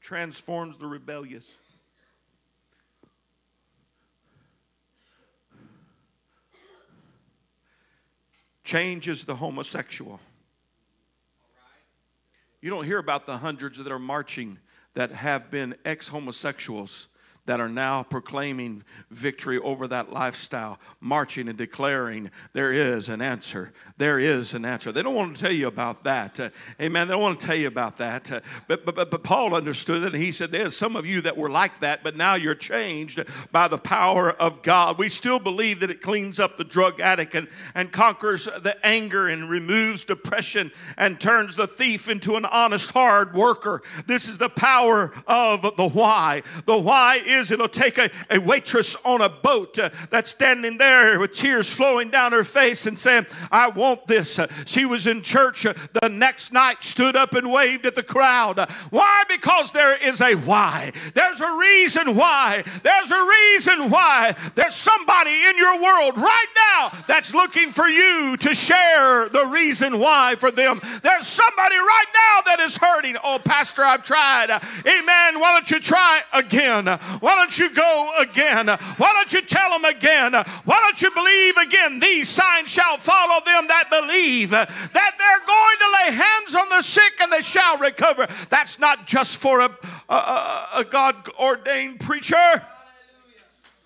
Transforms 0.00 0.78
the 0.78 0.86
rebellious. 0.86 1.56
Changes 8.68 9.24
the 9.24 9.34
homosexual. 9.34 10.20
You 12.60 12.68
don't 12.68 12.84
hear 12.84 12.98
about 12.98 13.24
the 13.24 13.38
hundreds 13.38 13.78
that 13.78 13.90
are 13.90 13.98
marching 13.98 14.58
that 14.92 15.10
have 15.10 15.50
been 15.50 15.74
ex 15.86 16.08
homosexuals 16.08 17.07
that 17.48 17.60
are 17.60 17.68
now 17.68 18.02
proclaiming 18.02 18.84
victory 19.10 19.58
over 19.58 19.88
that 19.88 20.12
lifestyle, 20.12 20.78
marching 21.00 21.48
and 21.48 21.56
declaring 21.56 22.30
there 22.52 22.74
is 22.74 23.08
an 23.08 23.22
answer. 23.22 23.72
There 23.96 24.18
is 24.18 24.52
an 24.52 24.66
answer. 24.66 24.92
They 24.92 25.02
don't 25.02 25.14
want 25.14 25.34
to 25.34 25.42
tell 25.42 25.52
you 25.52 25.66
about 25.66 26.04
that. 26.04 26.38
Uh, 26.38 26.50
amen. 26.78 27.08
They 27.08 27.14
don't 27.14 27.22
want 27.22 27.40
to 27.40 27.46
tell 27.46 27.56
you 27.56 27.68
about 27.68 27.96
that. 27.96 28.30
Uh, 28.30 28.40
but, 28.66 28.84
but, 28.84 29.10
but, 29.10 29.24
Paul 29.24 29.54
understood 29.54 30.02
it 30.02 30.12
and 30.12 30.22
he 30.22 30.30
said, 30.30 30.50
There's 30.50 30.76
some 30.76 30.94
of 30.94 31.06
you 31.06 31.22
that 31.22 31.38
were 31.38 31.48
like 31.48 31.80
that, 31.80 32.04
but 32.04 32.16
now 32.16 32.34
you're 32.34 32.54
changed 32.54 33.24
by 33.50 33.66
the 33.66 33.78
power 33.78 34.30
of 34.32 34.60
God. 34.60 34.98
We 34.98 35.08
still 35.08 35.38
believe 35.38 35.80
that 35.80 35.90
it 35.90 36.02
cleans 36.02 36.38
up 36.38 36.58
the 36.58 36.64
drug 36.64 37.00
addict 37.00 37.34
and, 37.34 37.48
and 37.74 37.90
conquers 37.90 38.44
the 38.44 38.76
anger 38.84 39.26
and 39.26 39.48
removes 39.48 40.04
depression 40.04 40.70
and 40.98 41.18
turns 41.18 41.56
the 41.56 41.66
thief 41.66 42.10
into 42.10 42.36
an 42.36 42.44
honest, 42.44 42.90
hard 42.90 43.32
worker. 43.32 43.80
This 44.06 44.28
is 44.28 44.36
the 44.36 44.50
power 44.50 45.14
of 45.26 45.62
the 45.62 45.88
why. 45.88 46.42
The 46.66 46.76
why 46.76 47.22
is 47.24 47.37
is 47.38 47.50
it'll 47.50 47.68
take 47.68 47.98
a, 47.98 48.10
a 48.30 48.38
waitress 48.38 48.96
on 49.04 49.20
a 49.20 49.28
boat 49.28 49.78
uh, 49.78 49.90
that's 50.10 50.30
standing 50.30 50.78
there 50.78 51.18
with 51.18 51.32
tears 51.32 51.74
flowing 51.74 52.10
down 52.10 52.32
her 52.32 52.44
face 52.44 52.86
and 52.86 52.98
saying, 52.98 53.26
I 53.50 53.68
want 53.68 54.06
this. 54.06 54.38
Uh, 54.38 54.46
she 54.66 54.84
was 54.84 55.06
in 55.06 55.22
church 55.22 55.64
uh, 55.64 55.74
the 56.02 56.08
next 56.08 56.52
night, 56.52 56.82
stood 56.82 57.16
up 57.16 57.34
and 57.34 57.50
waved 57.50 57.86
at 57.86 57.94
the 57.94 58.02
crowd. 58.02 58.58
Uh, 58.58 58.66
why? 58.90 59.24
Because 59.28 59.72
there 59.72 59.96
is 59.96 60.20
a 60.20 60.34
why. 60.34 60.92
There's 61.14 61.40
a 61.40 61.56
reason 61.56 62.16
why. 62.16 62.64
There's 62.82 63.10
a 63.10 63.28
reason 63.28 63.90
why. 63.90 64.34
There's 64.54 64.74
somebody 64.74 65.30
in 65.30 65.56
your 65.56 65.80
world 65.80 66.16
right 66.16 66.46
now 66.72 66.98
that's 67.06 67.34
looking 67.34 67.70
for 67.70 67.86
you 67.86 68.36
to 68.38 68.54
share 68.54 69.28
the 69.28 69.46
reason 69.50 69.98
why 69.98 70.34
for 70.36 70.50
them. 70.50 70.80
There's 71.02 71.26
somebody 71.26 71.76
right 71.76 72.06
now 72.14 72.42
that 72.46 72.60
is 72.60 72.76
hurting. 72.76 73.16
Oh, 73.22 73.38
Pastor, 73.38 73.84
I've 73.84 74.04
tried. 74.04 74.50
Amen. 74.50 75.40
Why 75.40 75.52
don't 75.52 75.70
you 75.70 75.80
try 75.80 76.20
again? 76.32 76.86
Why 76.86 77.27
don't 77.34 77.58
you 77.58 77.74
go 77.74 78.12
again? 78.20 78.66
Why 78.68 79.12
don't 79.12 79.32
you 79.32 79.42
tell 79.42 79.70
them 79.70 79.84
again? 79.84 80.32
Why 80.32 80.80
don't 80.80 81.00
you 81.02 81.10
believe 81.10 81.56
again? 81.56 81.98
These 81.98 82.28
signs 82.28 82.70
shall 82.72 82.96
follow 82.96 83.44
them 83.44 83.68
that 83.68 83.90
believe 83.90 84.50
that 84.50 84.68
they're 84.92 85.46
going 85.46 85.78
to 85.78 85.88
lay 85.92 86.16
hands 86.16 86.54
on 86.54 86.68
the 86.68 86.82
sick 86.82 87.20
and 87.20 87.32
they 87.32 87.42
shall 87.42 87.78
recover. 87.78 88.26
That's 88.48 88.78
not 88.78 89.06
just 89.06 89.40
for 89.40 89.60
a, 89.60 89.70
a, 90.08 90.66
a 90.76 90.84
God 90.88 91.16
ordained 91.38 92.00
preacher, 92.00 92.36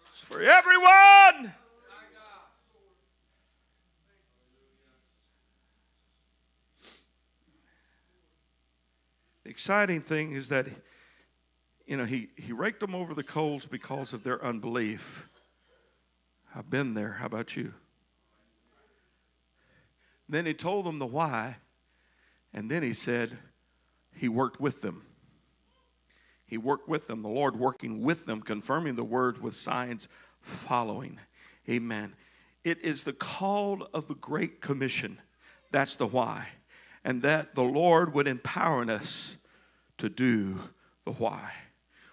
it's 0.09 0.25
for 0.25 0.43
everyone. 0.43 1.55
The 9.45 9.51
exciting 9.51 10.01
thing 10.01 10.33
is 10.33 10.49
that 10.51 10.67
you 11.93 11.99
know, 11.99 12.07
he, 12.07 12.29
he 12.39 12.55
raked 12.55 12.81
them 12.81 12.95
over 12.95 13.13
the 13.13 13.23
coals 13.23 13.67
because 13.67 14.15
of 14.15 14.23
their 14.23 14.43
unbelief. 14.43 15.29
I've 16.55 16.71
been 16.71 16.95
there. 16.95 17.19
How 17.21 17.27
about 17.27 17.55
you? 17.55 17.75
Then 20.27 20.47
he 20.47 20.55
told 20.55 20.87
them 20.87 20.99
the 20.99 21.05
why, 21.05 21.59
and 22.55 22.71
then 22.71 22.83
he 22.83 22.95
said 22.95 23.37
he 24.17 24.27
worked 24.27 24.59
with 24.59 24.81
them. 24.81 25.03
He 26.47 26.57
worked 26.57 26.89
with 26.89 27.09
them, 27.09 27.21
the 27.21 27.29
Lord 27.29 27.57
working 27.57 28.01
with 28.01 28.25
them, 28.25 28.41
confirming 28.41 28.95
the 28.95 29.05
word 29.05 29.43
with 29.43 29.55
signs 29.55 30.09
following. 30.41 31.21
Amen. 31.69 32.15
It 32.65 32.79
is 32.79 33.05
the 33.05 33.13
call 33.13 33.87
of 33.93 34.09
the 34.09 34.15
Great 34.15 34.63
Commission. 34.63 35.19
That's 35.73 35.97
the 35.97 36.07
why. 36.07 36.47
And 37.05 37.21
that 37.21 37.55
the 37.55 37.65
Lord 37.65 38.15
would 38.15 38.29
empower 38.29 38.91
us 38.91 39.37
to 39.99 40.09
do 40.09 40.59
the 41.05 41.13
why. 41.13 41.53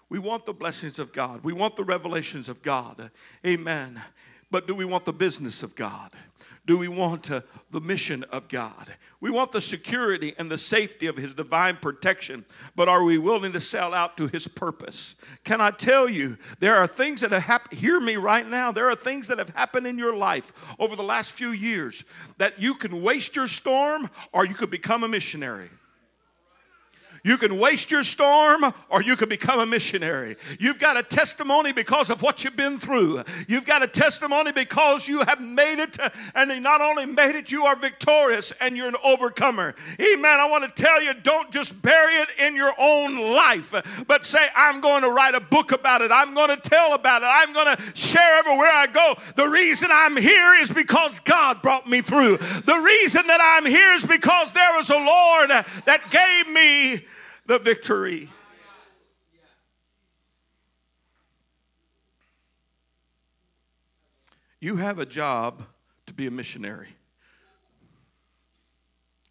We 0.09 0.19
want 0.19 0.45
the 0.45 0.53
blessings 0.53 0.99
of 0.99 1.13
God. 1.13 1.43
We 1.43 1.53
want 1.53 1.75
the 1.75 1.83
revelations 1.83 2.49
of 2.49 2.63
God. 2.63 3.11
Amen. 3.45 4.01
But 4.51 4.67
do 4.67 4.73
we 4.73 4.85
want 4.85 5.05
the 5.05 5.13
business 5.13 5.61
of 5.61 5.75
God? 5.75 6.11
Do 6.65 6.77
we 6.77 6.87
want 6.87 7.31
uh, 7.31 7.41
the 7.71 7.81
mission 7.81 8.23
of 8.25 8.47
God? 8.47 8.93
We 9.21 9.31
want 9.31 9.51
the 9.51 9.61
security 9.61 10.35
and 10.37 10.51
the 10.51 10.57
safety 10.57 11.07
of 11.07 11.17
His 11.17 11.33
divine 11.33 11.77
protection, 11.77 12.45
but 12.75 12.87
are 12.87 13.03
we 13.03 13.17
willing 13.17 13.53
to 13.53 13.59
sell 13.59 13.93
out 13.93 14.17
to 14.17 14.27
His 14.27 14.47
purpose? 14.47 15.15
Can 15.43 15.61
I 15.61 15.71
tell 15.71 16.07
you, 16.07 16.37
there 16.59 16.75
are 16.75 16.85
things 16.85 17.21
that 17.21 17.31
have 17.31 17.41
happened, 17.41 17.79
hear 17.79 17.99
me 17.99 18.17
right 18.17 18.47
now, 18.47 18.71
there 18.71 18.87
are 18.87 18.95
things 18.95 19.27
that 19.29 19.39
have 19.39 19.49
happened 19.49 19.87
in 19.87 19.97
your 19.97 20.15
life 20.15 20.51
over 20.77 20.95
the 20.95 21.03
last 21.03 21.31
few 21.31 21.49
years 21.49 22.05
that 22.37 22.59
you 22.61 22.75
can 22.75 23.01
waste 23.01 23.35
your 23.35 23.47
storm 23.47 24.07
or 24.31 24.45
you 24.45 24.53
could 24.53 24.69
become 24.69 25.03
a 25.03 25.07
missionary. 25.07 25.69
You 27.23 27.37
can 27.37 27.57
waste 27.57 27.91
your 27.91 28.03
storm 28.03 28.63
or 28.89 29.01
you 29.01 29.15
can 29.15 29.29
become 29.29 29.59
a 29.59 29.65
missionary. 29.65 30.37
You've 30.59 30.79
got 30.79 30.97
a 30.97 31.03
testimony 31.03 31.71
because 31.71 32.09
of 32.09 32.21
what 32.21 32.43
you've 32.43 32.55
been 32.55 32.77
through. 32.77 33.23
You've 33.47 33.65
got 33.65 33.83
a 33.83 33.87
testimony 33.87 34.51
because 34.51 35.07
you 35.07 35.21
have 35.21 35.41
made 35.41 35.79
it, 35.79 35.97
and 36.35 36.63
not 36.63 36.81
only 36.81 37.05
made 37.05 37.35
it, 37.35 37.51
you 37.51 37.65
are 37.65 37.75
victorious 37.75 38.51
and 38.61 38.75
you're 38.75 38.87
an 38.87 38.95
overcomer. 39.03 39.75
Amen. 40.01 40.39
I 40.39 40.49
want 40.49 40.63
to 40.63 40.81
tell 40.81 41.01
you 41.01 41.13
don't 41.13 41.51
just 41.51 41.81
bury 41.81 42.15
it 42.15 42.29
in 42.39 42.55
your 42.55 42.73
own 42.77 43.33
life, 43.33 43.73
but 44.07 44.25
say, 44.25 44.47
I'm 44.55 44.81
going 44.81 45.03
to 45.03 45.09
write 45.09 45.35
a 45.35 45.39
book 45.39 45.71
about 45.71 46.01
it. 46.01 46.11
I'm 46.11 46.33
going 46.33 46.49
to 46.49 46.57
tell 46.57 46.93
about 46.93 47.21
it. 47.21 47.29
I'm 47.29 47.53
going 47.53 47.75
to 47.75 47.81
share 47.95 48.37
everywhere 48.37 48.71
I 48.71 48.87
go. 48.87 49.15
The 49.35 49.47
reason 49.47 49.89
I'm 49.91 50.17
here 50.17 50.55
is 50.55 50.71
because 50.71 51.19
God 51.19 51.61
brought 51.61 51.87
me 51.87 52.01
through. 52.01 52.37
The 52.37 52.79
reason 52.79 53.27
that 53.27 53.39
I'm 53.41 53.65
here 53.65 53.93
is 53.93 54.05
because 54.05 54.53
there 54.53 54.73
was 54.75 54.89
a 54.89 54.97
Lord 54.97 55.49
that 55.49 56.11
gave 56.11 56.53
me 56.53 57.05
the 57.49 57.57
victory. 57.57 58.29
You 64.61 64.75
have 64.75 64.99
a 64.99 65.05
job 65.05 65.63
to 66.05 66.13
be 66.13 66.27
a 66.27 66.31
missionary. 66.31 66.89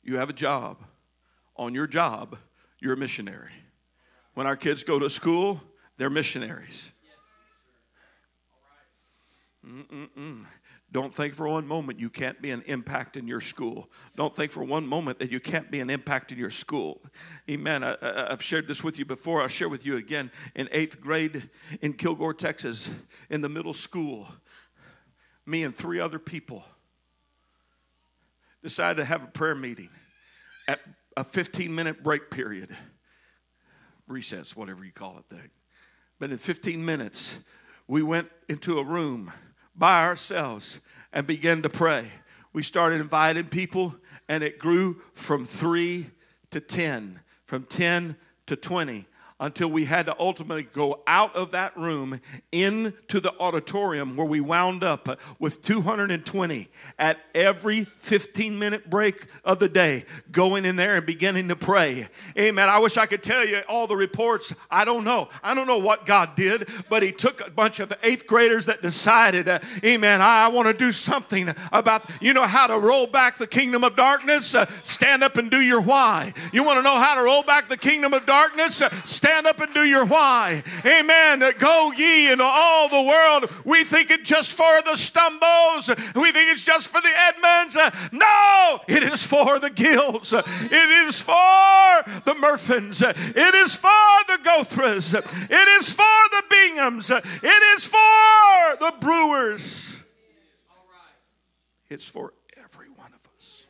You 0.03 0.17
have 0.17 0.31
a 0.31 0.33
job. 0.33 0.79
On 1.55 1.75
your 1.75 1.87
job, 1.87 2.37
you're 2.81 2.95
a 2.95 2.97
missionary. 2.97 3.53
When 4.35 4.49
our 4.49 4.57
kids 4.57 4.83
go 4.83 4.99
to 4.99 5.09
school, 5.09 5.63
they're 5.97 6.11
missionaries. 6.11 6.91
Mm-mm-mm. 9.65 10.45
Don't 10.91 11.13
think 11.13 11.35
for 11.35 11.47
one 11.47 11.67
moment 11.67 12.01
you 12.01 12.09
can't 12.09 12.41
be 12.41 12.51
an 12.51 12.63
impact 12.67 13.19
in 13.19 13.29
your 13.29 13.43
school. 13.43 13.91
Don't 14.17 14.35
think 14.35 14.51
for 14.51 14.65
one 14.65 14.87
moment 14.87 15.19
that 15.19 15.31
you 15.31 15.39
can't 15.39 15.71
be 15.71 15.81
an 15.81 15.91
impact 15.91 16.33
in 16.33 16.39
your 16.39 16.51
school. 16.51 17.03
Amen. 17.51 17.85
I, 17.85 17.97
I've 18.03 18.43
shared 18.43 18.67
this 18.67 18.83
with 18.83 18.99
you 18.99 19.05
before. 19.05 19.43
I'll 19.43 19.49
share 19.49 19.69
with 19.69 19.85
you 19.85 19.99
again. 19.99 20.31
In 20.55 20.67
eighth 20.73 21.01
grade 21.01 21.51
in 21.83 21.93
Kilgore, 21.93 22.33
Texas, 22.33 22.91
in 23.29 23.43
the 23.43 23.51
middle 23.51 23.75
school, 23.75 24.29
me 25.45 25.63
and 25.63 25.75
three 25.75 26.01
other 26.01 26.19
people 26.19 26.65
decided 28.63 28.97
to 28.97 29.05
have 29.05 29.25
a 29.25 29.29
prayer 29.29 29.55
meeting 29.55 29.91
at 30.67 30.81
a 31.19 31.25
15 31.25 31.75
minute 31.75 32.03
break 32.03 32.31
period, 32.31 32.75
recess, 34.07 34.57
whatever 34.57 34.85
you 34.85 34.93
call 34.93 35.19
it 35.19 35.25
there. 35.29 35.51
But 36.19 36.31
in 36.31 36.39
15 36.39 36.83
minutes, 36.83 37.41
we 37.87 38.03
went 38.03 38.29
into 38.49 38.79
a 38.79 38.85
room 38.85 39.33
by 39.79 40.05
ourselves 40.05 40.81
and 41.13 41.27
began 41.27 41.63
to 41.63 41.69
pray. 41.69 42.11
We 42.53 42.63
started 42.63 43.01
inviting 43.01 43.45
people, 43.45 43.95
and 44.29 44.43
it 44.43 44.59
grew 44.59 45.01
from 45.13 45.45
three 45.45 46.11
to 46.51 46.61
10, 46.61 47.21
from 47.45 47.65
10 47.65 48.17
to 48.47 48.57
20, 48.57 49.07
until 49.41 49.69
we 49.69 49.85
had 49.85 50.07
to 50.07 50.17
ultimately 50.19 50.65
go 50.65 51.01
out 51.07 51.35
of 51.37 51.53
that 51.53 51.77
room 51.77 52.21
into 52.51 53.21
the 53.21 53.33
auditorium 53.39 54.17
where 54.17 54.27
we 54.27 54.41
wound 54.41 54.83
up 54.83 55.21
with 55.39 55.63
220 55.63 56.69
at 56.99 57.19
every 57.35 57.85
15 57.85 58.59
minute 58.59 58.91
break 58.91 59.27
of 59.45 59.59
the 59.59 59.69
day, 59.69 60.05
going 60.33 60.65
in 60.65 60.77
there 60.77 60.97
and 60.97 61.07
beginning 61.07 61.49
to 61.49 61.57
pray. 61.57 62.09
Amen. 62.37 62.69
I 62.69 62.79
wish 62.79 62.97
I 62.97 63.07
could 63.07 63.23
tell 63.23 63.47
you 63.47 63.61
all 63.69 63.87
the 63.87 63.97
reports. 63.97 64.55
I 64.71 64.85
don't 64.85 65.05
know. 65.05 65.29
I 65.43 65.55
don't 65.55 65.67
know 65.67 65.79
what 65.79 66.05
God 66.05 66.35
did, 66.35 66.69
but 66.89 67.03
He 67.03 67.13
took 67.13 67.47
a 67.47 67.51
bunch 67.51 67.81
of 67.81 67.93
eighth 68.03 68.27
graders 68.27 68.67
that 68.67 68.83
decided, 68.83 69.49
uh, 69.49 69.61
Amen, 69.85 70.21
I, 70.21 70.47
I 70.47 70.49
want 70.49 70.69
to 70.69 70.75
do 70.75 70.91
something 70.91 71.53
about, 71.73 72.05
you 72.21 72.35
know, 72.35 72.45
how 72.45 72.67
to 72.67 72.79
roll 72.79 73.07
back 73.07 73.37
the 73.37 73.47
kingdom 73.47 73.85
of 73.85 73.95
darkness? 73.95 74.55
Uh, 74.55 74.67
stand 74.83 75.23
up 75.23 75.37
and 75.37 75.51
do 75.51 75.61
your 75.61 75.81
why. 75.81 76.33
You 76.53 76.65
want 76.65 76.79
to 76.79 76.83
know 76.83 76.97
how 76.97 77.15
to 77.15 77.23
roll 77.23 77.43
back 77.43 77.69
the 77.69 77.77
kingdom 77.77 78.15
of 78.15 78.27
darkness? 78.27 78.83
Uh, 78.83 78.91
stand 79.05 79.28
up 79.47 79.61
and 79.61 79.73
do 79.75 79.85
your 79.85 80.05
why. 80.05 80.63
Amen. 80.85 81.43
Go 81.59 81.93
ye 81.93 82.31
into 82.31 82.45
all 82.45 82.89
the 82.89 83.03
world. 83.03 83.51
We 83.65 83.85
think 83.85 84.11
it 84.11 84.25
just 84.25 84.57
for 84.57 84.83
the 84.85 84.93
Stumbos. 84.93 86.15
We 86.15 86.33
think 86.33 86.51
it's 86.51 86.65
just 86.65 86.89
for 86.89 87.01
the 87.01 87.13
Edmonds. 87.17 87.77
No, 88.13 88.81
it 88.89 89.03
is 89.03 89.27
for 89.27 89.59
the 89.59 89.71
Gills. 89.71 90.33
It 90.33 91.07
is 91.07 91.21
for 91.21 91.35
the 92.25 92.35
Murphins. 92.39 93.03
It 93.03 93.55
is 93.55 93.75
for 93.77 93.89
the 94.27 94.39
Gothras. 94.43 95.15
It 95.15 95.69
is 95.81 95.93
for 95.93 96.05
the 96.31 96.43
Binghams. 96.51 97.11
It 97.11 97.63
is 97.77 97.87
for 97.87 98.77
the 98.79 98.95
Brewers. 99.01 100.03
It's 101.91 102.09
for 102.09 102.35
every 102.57 102.91
one 102.91 103.13
of 103.15 103.29
us. 103.39 103.65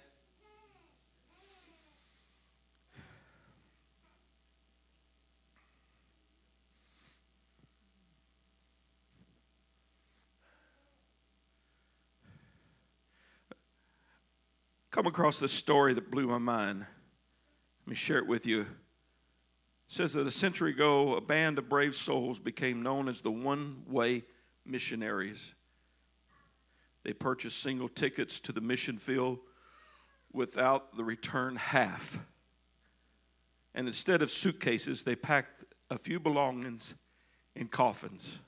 Come 14.99 15.07
across 15.07 15.39
this 15.39 15.53
story 15.53 15.95
that 15.95 16.11
blew 16.11 16.27
my 16.27 16.39
mind. 16.39 16.81
Let 16.81 17.87
me 17.87 17.95
share 17.95 18.19
it 18.19 18.27
with 18.27 18.49
you. 18.49 18.63
It 18.63 18.67
says 19.87 20.13
that 20.15 20.27
a 20.27 20.31
century 20.33 20.73
ago, 20.73 21.15
a 21.15 21.21
band 21.21 21.57
of 21.57 21.69
brave 21.69 21.95
souls 21.95 22.41
became 22.41 22.83
known 22.83 23.09
as 23.09 23.21
the 23.21 23.31
One 23.31 23.85
Way 23.87 24.25
Missionaries. 24.67 25.55
They 27.05 27.13
purchased 27.13 27.61
single 27.61 27.89
tickets 27.89 28.41
to 28.41 28.51
the 28.51 28.61
mission 28.61 28.97
field 28.97 29.39
without 30.33 30.97
the 30.97 31.05
return 31.05 31.55
half. 31.55 32.19
And 33.77 33.87
instead 33.87 34.21
of 34.21 34.33
suitcases, 34.33 35.05
they 35.05 35.15
packed 35.15 35.65
a 35.91 35.97
few 35.97 36.19
belongings 36.19 36.97
in 37.55 37.69
coffins. 37.69 38.41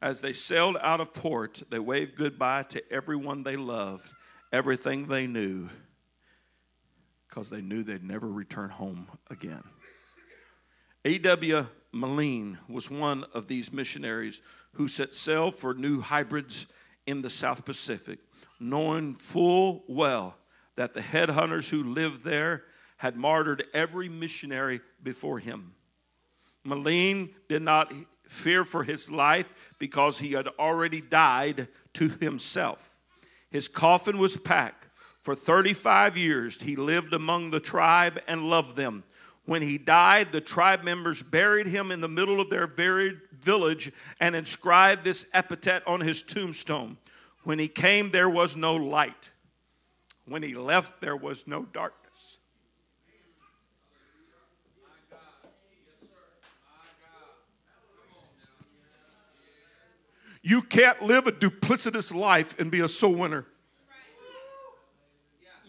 As 0.00 0.20
they 0.20 0.32
sailed 0.32 0.76
out 0.80 1.00
of 1.00 1.12
port, 1.12 1.64
they 1.70 1.80
waved 1.80 2.14
goodbye 2.14 2.62
to 2.68 2.92
everyone 2.92 3.42
they 3.42 3.56
loved, 3.56 4.14
everything 4.54 5.08
they 5.08 5.26
knew, 5.26 5.68
because 7.28 7.50
they 7.50 7.60
knew 7.60 7.82
they'd 7.82 8.04
never 8.04 8.28
return 8.28 8.70
home 8.70 9.08
again. 9.28 9.64
A.W. 11.04 11.66
Moline 11.90 12.58
was 12.68 12.88
one 12.88 13.24
of 13.34 13.48
these 13.48 13.72
missionaries 13.72 14.40
who 14.74 14.86
set 14.86 15.12
sail 15.12 15.50
for 15.50 15.74
New 15.74 16.00
Hebrides 16.00 16.68
in 17.04 17.20
the 17.20 17.30
South 17.30 17.64
Pacific, 17.64 18.20
knowing 18.60 19.14
full 19.14 19.82
well 19.88 20.36
that 20.76 20.94
the 20.94 21.00
headhunters 21.00 21.68
who 21.68 21.82
lived 21.82 22.22
there 22.22 22.62
had 22.98 23.16
martyred 23.16 23.64
every 23.74 24.08
missionary 24.08 24.80
before 25.02 25.40
him. 25.40 25.74
Moline 26.62 27.34
did 27.48 27.62
not 27.62 27.92
fear 28.28 28.64
for 28.64 28.84
his 28.84 29.10
life 29.10 29.74
because 29.80 30.20
he 30.20 30.30
had 30.32 30.46
already 30.60 31.00
died 31.00 31.66
to 31.94 32.08
himself. 32.08 32.93
His 33.54 33.68
coffin 33.68 34.18
was 34.18 34.36
packed. 34.36 34.88
For 35.20 35.36
35 35.36 36.16
years, 36.16 36.60
he 36.60 36.74
lived 36.74 37.14
among 37.14 37.50
the 37.50 37.60
tribe 37.60 38.20
and 38.26 38.50
loved 38.50 38.74
them. 38.74 39.04
When 39.44 39.62
he 39.62 39.78
died, 39.78 40.32
the 40.32 40.40
tribe 40.40 40.82
members 40.82 41.22
buried 41.22 41.68
him 41.68 41.92
in 41.92 42.00
the 42.00 42.08
middle 42.08 42.40
of 42.40 42.50
their 42.50 42.66
very 42.66 43.16
village 43.40 43.92
and 44.18 44.34
inscribed 44.34 45.04
this 45.04 45.30
epithet 45.32 45.86
on 45.86 46.00
his 46.00 46.24
tombstone. 46.24 46.96
When 47.44 47.60
he 47.60 47.68
came, 47.68 48.10
there 48.10 48.28
was 48.28 48.56
no 48.56 48.74
light. 48.74 49.30
When 50.26 50.42
he 50.42 50.56
left, 50.56 51.00
there 51.00 51.16
was 51.16 51.46
no 51.46 51.62
darkness. 51.62 52.03
You 60.46 60.60
can't 60.60 61.00
live 61.00 61.26
a 61.26 61.32
duplicitous 61.32 62.14
life 62.14 62.60
and 62.60 62.70
be 62.70 62.80
a 62.80 62.88
soul 62.88 63.14
winner. 63.14 63.46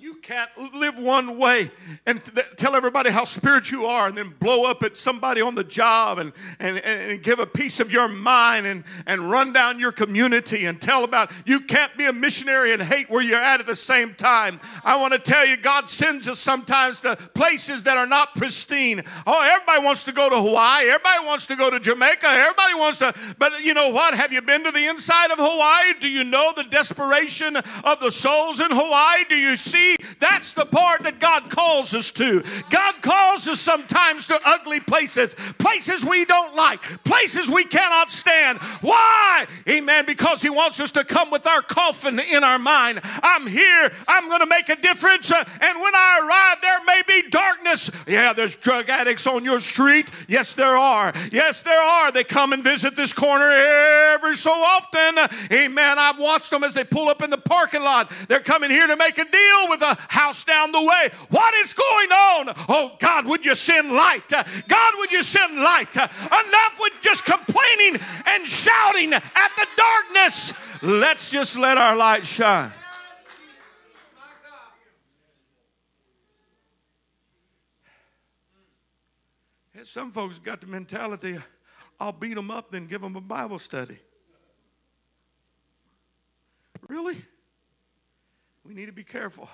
You 0.05 0.13
can't 0.17 0.51
live 0.75 0.99
one 0.99 1.39
way 1.39 1.71
and 2.05 2.23
th- 2.23 2.45
tell 2.57 2.75
everybody 2.75 3.09
how 3.09 3.25
spiritual 3.25 3.79
you 3.79 3.85
are 3.87 4.07
and 4.07 4.15
then 4.15 4.35
blow 4.39 4.69
up 4.69 4.83
at 4.83 4.99
somebody 4.99 5.41
on 5.41 5.55
the 5.55 5.63
job 5.63 6.19
and, 6.19 6.31
and, 6.59 6.77
and 6.77 7.23
give 7.23 7.39
a 7.39 7.47
piece 7.47 7.79
of 7.79 7.91
your 7.91 8.07
mind 8.07 8.67
and, 8.67 8.83
and 9.07 9.31
run 9.31 9.51
down 9.51 9.79
your 9.79 9.91
community 9.91 10.65
and 10.65 10.79
tell 10.79 11.05
about 11.05 11.31
you 11.47 11.59
can't 11.59 11.97
be 11.97 12.05
a 12.05 12.13
missionary 12.13 12.71
and 12.71 12.83
hate 12.83 13.09
where 13.09 13.23
you're 13.23 13.39
at 13.39 13.59
at 13.59 13.65
the 13.65 13.75
same 13.75 14.13
time. 14.13 14.59
I 14.83 14.95
want 15.01 15.13
to 15.13 15.19
tell 15.19 15.43
you, 15.43 15.57
God 15.57 15.89
sends 15.89 16.27
us 16.27 16.37
sometimes 16.37 17.01
to 17.01 17.15
places 17.33 17.85
that 17.85 17.97
are 17.97 18.05
not 18.05 18.35
pristine. 18.35 19.01
Oh, 19.25 19.41
everybody 19.41 19.83
wants 19.83 20.03
to 20.03 20.11
go 20.11 20.29
to 20.29 20.35
Hawaii. 20.35 20.85
Everybody 20.85 21.25
wants 21.25 21.47
to 21.47 21.55
go 21.55 21.71
to 21.71 21.79
Jamaica. 21.79 22.27
Everybody 22.27 22.75
wants 22.75 22.99
to, 22.99 23.11
but 23.39 23.63
you 23.63 23.73
know 23.73 23.89
what? 23.89 24.13
Have 24.13 24.31
you 24.31 24.43
been 24.43 24.65
to 24.65 24.71
the 24.71 24.85
inside 24.85 25.31
of 25.31 25.39
Hawaii? 25.39 25.99
Do 25.99 26.07
you 26.07 26.23
know 26.23 26.53
the 26.55 26.65
desperation 26.65 27.55
of 27.55 27.99
the 27.99 28.11
souls 28.11 28.59
in 28.59 28.69
Hawaii? 28.69 29.23
Do 29.27 29.35
you 29.35 29.55
see? 29.55 29.94
That's 30.19 30.53
the 30.53 30.65
part 30.65 31.03
that 31.03 31.19
God 31.19 31.49
calls 31.49 31.93
us 31.93 32.11
to. 32.11 32.43
God 32.69 32.95
calls 33.01 33.47
us 33.47 33.59
sometimes 33.59 34.27
to 34.27 34.39
ugly 34.45 34.79
places, 34.79 35.35
places 35.57 36.05
we 36.05 36.25
don't 36.25 36.55
like, 36.55 36.81
places 37.03 37.49
we 37.49 37.65
cannot 37.65 38.11
stand. 38.11 38.59
Why? 38.81 39.45
Amen. 39.69 40.05
Because 40.05 40.41
He 40.41 40.49
wants 40.49 40.79
us 40.79 40.91
to 40.91 41.03
come 41.03 41.31
with 41.31 41.47
our 41.47 41.61
coffin 41.61 42.19
in 42.19 42.43
our 42.43 42.59
mind. 42.59 43.01
I'm 43.03 43.47
here. 43.47 43.91
I'm 44.07 44.27
going 44.27 44.39
to 44.41 44.45
make 44.45 44.69
a 44.69 44.75
difference. 44.75 45.31
Uh, 45.31 45.43
And 45.61 45.81
when 45.81 45.95
I 45.95 46.19
arrive, 46.23 46.61
there 46.61 46.83
may 46.85 47.01
be 47.07 47.29
darkness. 47.29 47.91
Yeah, 48.07 48.33
there's 48.33 48.55
drug 48.55 48.89
addicts 48.89 49.27
on 49.27 49.43
your 49.43 49.59
street. 49.59 50.09
Yes, 50.27 50.55
there 50.55 50.77
are. 50.77 51.13
Yes, 51.31 51.63
there 51.63 51.81
are. 51.81 52.11
They 52.11 52.23
come 52.23 52.53
and 52.53 52.63
visit 52.63 52.95
this 52.95 53.13
corner 53.13 53.49
every 53.49 54.35
so 54.35 54.51
often. 54.51 55.17
Amen. 55.51 55.99
I've 55.99 56.19
watched 56.19 56.51
them 56.51 56.63
as 56.63 56.73
they 56.73 56.83
pull 56.83 57.09
up 57.09 57.21
in 57.21 57.29
the 57.29 57.37
parking 57.37 57.83
lot. 57.83 58.11
They're 58.27 58.39
coming 58.39 58.71
here 58.71 58.87
to 58.87 58.95
make 58.95 59.17
a 59.17 59.25
deal 59.25 59.69
with 59.69 59.81
a 59.85 59.97
house 60.09 60.43
down 60.43 60.71
the 60.71 60.81
way. 60.81 61.09
What 61.29 61.53
is 61.55 61.73
going 61.73 62.11
on? 62.11 62.53
Oh, 62.69 62.95
God, 62.99 63.25
would 63.27 63.45
you 63.45 63.55
send 63.55 63.91
light? 63.91 64.29
God, 64.29 64.93
would 64.97 65.11
you 65.11 65.23
send 65.23 65.55
light? 65.57 65.95
Enough 65.95 66.77
with 66.79 66.93
just 67.01 67.25
complaining 67.25 68.01
and 68.27 68.47
shouting 68.47 69.13
at 69.13 69.51
the 69.55 69.67
darkness. 69.77 70.53
Let's 70.81 71.31
just 71.31 71.57
let 71.57 71.77
our 71.77 71.95
light 71.95 72.25
shine. 72.25 72.71
Some 79.83 80.11
folks 80.11 80.39
got 80.39 80.61
the 80.61 80.67
mentality 80.67 81.37
I'll 81.99 82.11
beat 82.11 82.33
them 82.33 82.51
up, 82.51 82.71
then 82.71 82.87
give 82.87 83.01
them 83.01 83.15
a 83.15 83.21
Bible 83.21 83.59
study. 83.59 83.97
Really? 86.87 87.17
We 88.63 88.73
need 88.73 88.87
to 88.87 88.91
be 88.91 89.03
careful. 89.03 89.49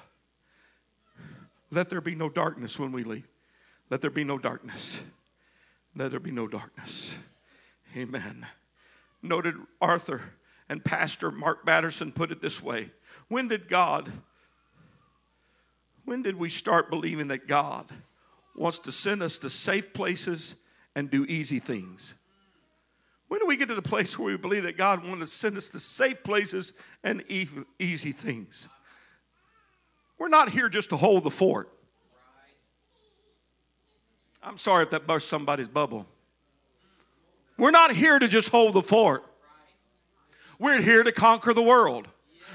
Let 1.71 1.89
there 1.89 2.01
be 2.01 2.15
no 2.15 2.29
darkness 2.29 2.77
when 2.77 2.91
we 2.91 3.03
leave. 3.03 3.27
Let 3.89 4.01
there 4.01 4.10
be 4.10 4.23
no 4.23 4.38
darkness. 4.38 5.01
Let 5.95 6.12
there 6.12 6.19
be 6.19 6.31
no 6.31 6.47
darkness. 6.47 7.17
Amen. 7.95 8.45
Noted 9.21 9.55
Arthur 9.81 10.21
and 10.69 10.84
Pastor 10.84 11.31
Mark 11.31 11.65
Batterson 11.65 12.13
put 12.13 12.31
it 12.31 12.41
this 12.41 12.62
way 12.62 12.91
When 13.27 13.47
did 13.47 13.67
God, 13.67 14.12
when 16.05 16.21
did 16.23 16.38
we 16.38 16.49
start 16.49 16.89
believing 16.89 17.27
that 17.29 17.47
God 17.47 17.89
wants 18.55 18.79
to 18.79 18.91
send 18.91 19.21
us 19.21 19.39
to 19.39 19.49
safe 19.49 19.93
places 19.93 20.55
and 20.95 21.10
do 21.10 21.25
easy 21.25 21.60
things? 21.60 22.15
When 23.27 23.39
do 23.39 23.45
we 23.45 23.55
get 23.55 23.69
to 23.69 23.75
the 23.75 23.81
place 23.81 24.19
where 24.19 24.27
we 24.27 24.38
believe 24.38 24.63
that 24.63 24.77
God 24.77 25.07
wants 25.07 25.31
to 25.31 25.38
send 25.38 25.55
us 25.55 25.69
to 25.69 25.79
safe 25.79 26.21
places 26.21 26.73
and 27.01 27.23
easy 27.29 28.12
things? 28.12 28.67
We're 30.21 30.27
not 30.27 30.51
here 30.51 30.69
just 30.69 30.91
to 30.91 30.97
hold 30.97 31.23
the 31.23 31.31
fort. 31.31 31.67
I'm 34.43 34.55
sorry 34.55 34.84
if 34.84 34.91
that 34.91 35.07
burst 35.07 35.27
somebody's 35.27 35.67
bubble. 35.67 36.05
We're 37.57 37.71
not 37.71 37.91
here 37.91 38.19
to 38.19 38.27
just 38.27 38.49
hold 38.49 38.75
the 38.75 38.84
fort. 38.84 39.25
We're 40.60 40.79
here 40.79 41.01
to 41.01 41.12
conquer 41.12 41.55
the 41.55 41.63
world. 41.63 42.07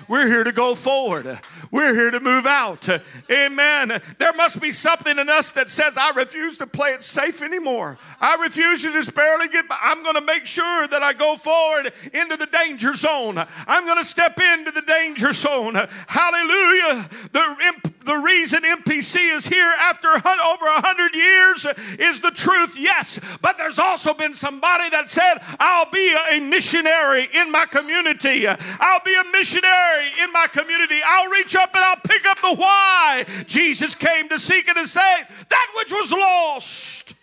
We're 0.09 0.27
here 0.27 0.45
to 0.45 0.53
go 0.53 0.75
forward. 0.75 1.39
We're 1.71 1.95
here 1.95 2.11
to 2.11 2.21
move 2.21 2.47
out. 2.47 2.89
Amen. 3.31 4.01
There 4.19 4.33
must 4.35 4.61
be 4.61 4.73
something 4.73 5.19
in 5.19 5.29
us 5.29 5.53
that 5.53 5.71
says, 5.71 5.99
I 5.99 6.11
refuse 6.11 6.59
to 6.59 6.67
play 6.67 6.91
it 6.91 7.03
safe 7.03 7.43
anymore. 7.43 7.99
I 8.21 8.37
refuse 8.37 8.83
to 8.83 8.93
just 8.93 9.15
barely 9.15 9.49
get 9.49 9.69
by. 9.69 9.79
I'm 9.81 10.03
going 10.03 10.15
to 10.15 10.21
make 10.21 10.47
sure 10.47 10.87
that 10.87 11.03
I 11.03 11.13
go 11.13 11.37
forward 11.37 11.93
into 12.15 12.37
the 12.37 12.47
danger 12.47 12.95
zone. 12.95 13.45
I'm 13.67 13.85
going 13.85 13.99
to 13.99 14.05
step 14.05 14.39
into 14.41 14.71
the 14.71 14.83
danger 14.83 15.33
zone. 15.33 15.75
Hallelujah. 16.07 17.09
The, 17.33 17.93
the 18.05 18.17
reason 18.17 18.63
MPC 18.63 19.35
is 19.35 19.49
here 19.49 19.75
after 19.79 20.09
over 20.09 20.67
a 20.67 20.81
hundred 20.81 21.15
years 21.15 21.67
is 21.99 22.21
the 22.21 22.31
truth, 22.31 22.79
yes. 22.79 23.21
But 23.43 23.57
there's 23.57 23.79
also 23.79 24.15
been 24.15 24.35
somebody 24.35 24.89
that 24.91 25.11
said, 25.11 25.39
I'll 25.59 25.91
be 25.91 26.17
a 26.31 26.41
missionary 26.41 27.29
in 27.35 27.51
my 27.51 27.67
community. 27.67 28.47
I'll 28.47 29.03
be 29.05 29.15
a 29.15 29.25
missionary 29.33 29.86
in 30.23 30.33
my 30.33 30.47
community. 30.49 31.01
I'll 31.05 31.31
reach 31.31 31.55
up 31.57 31.75
and 31.75 31.85
I'll 31.85 31.97
pick 31.97 32.27
up 32.27 32.41
the 32.41 32.55
why. 32.55 33.25
Jesus 33.47 33.95
came 33.95 34.29
to 34.29 34.39
seek 34.39 34.69
and 34.69 34.77
to 34.77 34.87
save 34.87 35.47
that 35.49 35.67
which 35.77 35.93
was 35.93 36.13
lost. 36.13 37.15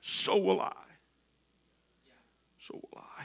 So 0.00 0.36
will 0.36 0.60
I. 0.60 0.72
So 2.58 2.74
will 2.74 3.00
I. 3.00 3.24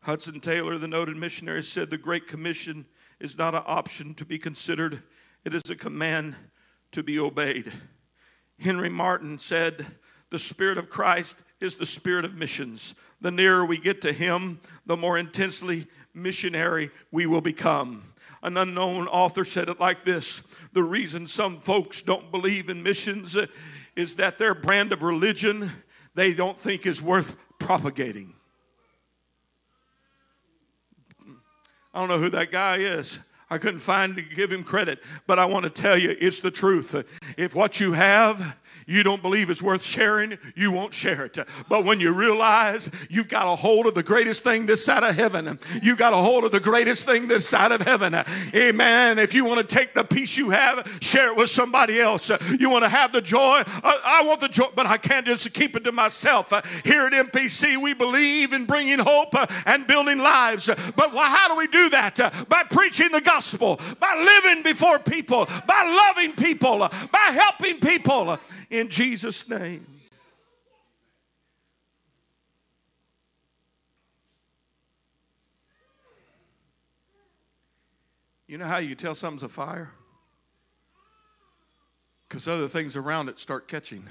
Hudson 0.00 0.40
Taylor, 0.40 0.76
the 0.76 0.88
noted 0.88 1.16
missionary, 1.16 1.62
said 1.62 1.88
the 1.88 1.96
Great 1.96 2.26
Commission 2.26 2.84
is 3.20 3.38
not 3.38 3.54
an 3.54 3.62
option 3.66 4.14
to 4.14 4.24
be 4.24 4.38
considered, 4.38 5.02
it 5.44 5.54
is 5.54 5.62
a 5.70 5.76
command 5.76 6.36
to 6.92 7.02
be 7.02 7.18
obeyed. 7.18 7.72
Henry 8.58 8.90
Martyn 8.90 9.38
said, 9.38 9.86
The 10.30 10.38
Spirit 10.38 10.78
of 10.78 10.88
Christ 10.88 11.42
is 11.60 11.76
the 11.76 11.86
spirit 11.86 12.24
of 12.24 12.34
missions. 12.34 12.94
The 13.24 13.30
nearer 13.30 13.64
we 13.64 13.78
get 13.78 14.02
to 14.02 14.12
Him, 14.12 14.60
the 14.84 14.98
more 14.98 15.16
intensely 15.16 15.86
missionary 16.12 16.90
we 17.10 17.24
will 17.24 17.40
become. 17.40 18.02
An 18.42 18.58
unknown 18.58 19.08
author 19.08 19.46
said 19.46 19.70
it 19.70 19.80
like 19.80 20.04
this 20.04 20.40
The 20.74 20.82
reason 20.82 21.26
some 21.26 21.56
folks 21.56 22.02
don't 22.02 22.30
believe 22.30 22.68
in 22.68 22.82
missions 22.82 23.34
uh, 23.34 23.46
is 23.96 24.16
that 24.16 24.36
their 24.36 24.54
brand 24.54 24.92
of 24.92 25.02
religion 25.02 25.70
they 26.14 26.34
don't 26.34 26.58
think 26.58 26.84
is 26.84 27.00
worth 27.00 27.38
propagating. 27.58 28.34
I 31.94 32.00
don't 32.00 32.10
know 32.10 32.18
who 32.18 32.28
that 32.28 32.52
guy 32.52 32.76
is. 32.76 33.20
I 33.48 33.56
couldn't 33.56 33.80
find 33.80 34.16
to 34.16 34.22
give 34.22 34.52
him 34.52 34.64
credit, 34.64 35.02
but 35.26 35.38
I 35.38 35.46
want 35.46 35.62
to 35.64 35.70
tell 35.70 35.96
you 35.96 36.14
it's 36.20 36.40
the 36.40 36.50
truth. 36.50 36.94
If 37.38 37.54
what 37.54 37.80
you 37.80 37.92
have 37.92 38.58
you 38.86 39.02
don't 39.02 39.22
believe 39.22 39.50
it's 39.50 39.62
worth 39.62 39.84
sharing, 39.84 40.38
you 40.54 40.72
won't 40.72 40.94
share 40.94 41.24
it. 41.24 41.38
But 41.68 41.84
when 41.84 42.00
you 42.00 42.12
realize 42.12 42.90
you've 43.08 43.28
got 43.28 43.46
a 43.46 43.56
hold 43.56 43.86
of 43.86 43.94
the 43.94 44.02
greatest 44.02 44.44
thing 44.44 44.66
this 44.66 44.84
side 44.84 45.02
of 45.02 45.14
heaven, 45.14 45.58
you 45.82 45.96
got 45.96 46.12
a 46.12 46.16
hold 46.16 46.44
of 46.44 46.52
the 46.52 46.60
greatest 46.60 47.06
thing 47.06 47.28
this 47.28 47.48
side 47.48 47.72
of 47.72 47.82
heaven. 47.82 48.14
Amen. 48.54 49.18
If 49.18 49.34
you 49.34 49.44
want 49.44 49.66
to 49.66 49.74
take 49.74 49.94
the 49.94 50.04
peace 50.04 50.36
you 50.36 50.50
have, 50.50 50.98
share 51.00 51.28
it 51.28 51.36
with 51.36 51.50
somebody 51.50 52.00
else. 52.00 52.30
You 52.58 52.70
want 52.70 52.84
to 52.84 52.88
have 52.88 53.12
the 53.12 53.20
joy, 53.20 53.62
I, 53.66 54.20
I 54.20 54.22
want 54.24 54.40
the 54.40 54.48
joy, 54.48 54.66
but 54.74 54.86
I 54.86 54.96
can't 54.96 55.26
just 55.26 55.52
keep 55.54 55.76
it 55.76 55.84
to 55.84 55.92
myself. 55.92 56.52
Uh, 56.52 56.62
here 56.84 57.02
at 57.06 57.12
MPC, 57.12 57.76
we 57.76 57.94
believe 57.94 58.52
in 58.52 58.66
bringing 58.66 58.98
hope 58.98 59.34
uh, 59.34 59.46
and 59.66 59.86
building 59.86 60.18
lives. 60.18 60.66
But 60.96 61.10
how 61.10 61.48
do 61.48 61.56
we 61.56 61.66
do 61.66 61.88
that? 61.90 62.16
By 62.48 62.64
preaching 62.64 63.10
the 63.10 63.20
gospel, 63.20 63.80
by 64.00 64.14
living 64.16 64.62
before 64.62 64.98
people, 64.98 65.46
by 65.66 66.10
loving 66.14 66.34
people, 66.36 66.78
by 66.78 67.30
helping 67.32 67.80
people 67.80 68.38
in 68.74 68.88
Jesus' 68.88 69.48
name. 69.48 69.86
You 78.46 78.58
know 78.58 78.66
how 78.66 78.78
you 78.78 78.94
tell 78.94 79.14
something's 79.14 79.42
a 79.42 79.48
fire? 79.48 79.90
Because 82.28 82.46
other 82.46 82.68
things 82.68 82.96
around 82.96 83.28
it 83.28 83.38
start 83.38 83.68
catching. 83.68 84.04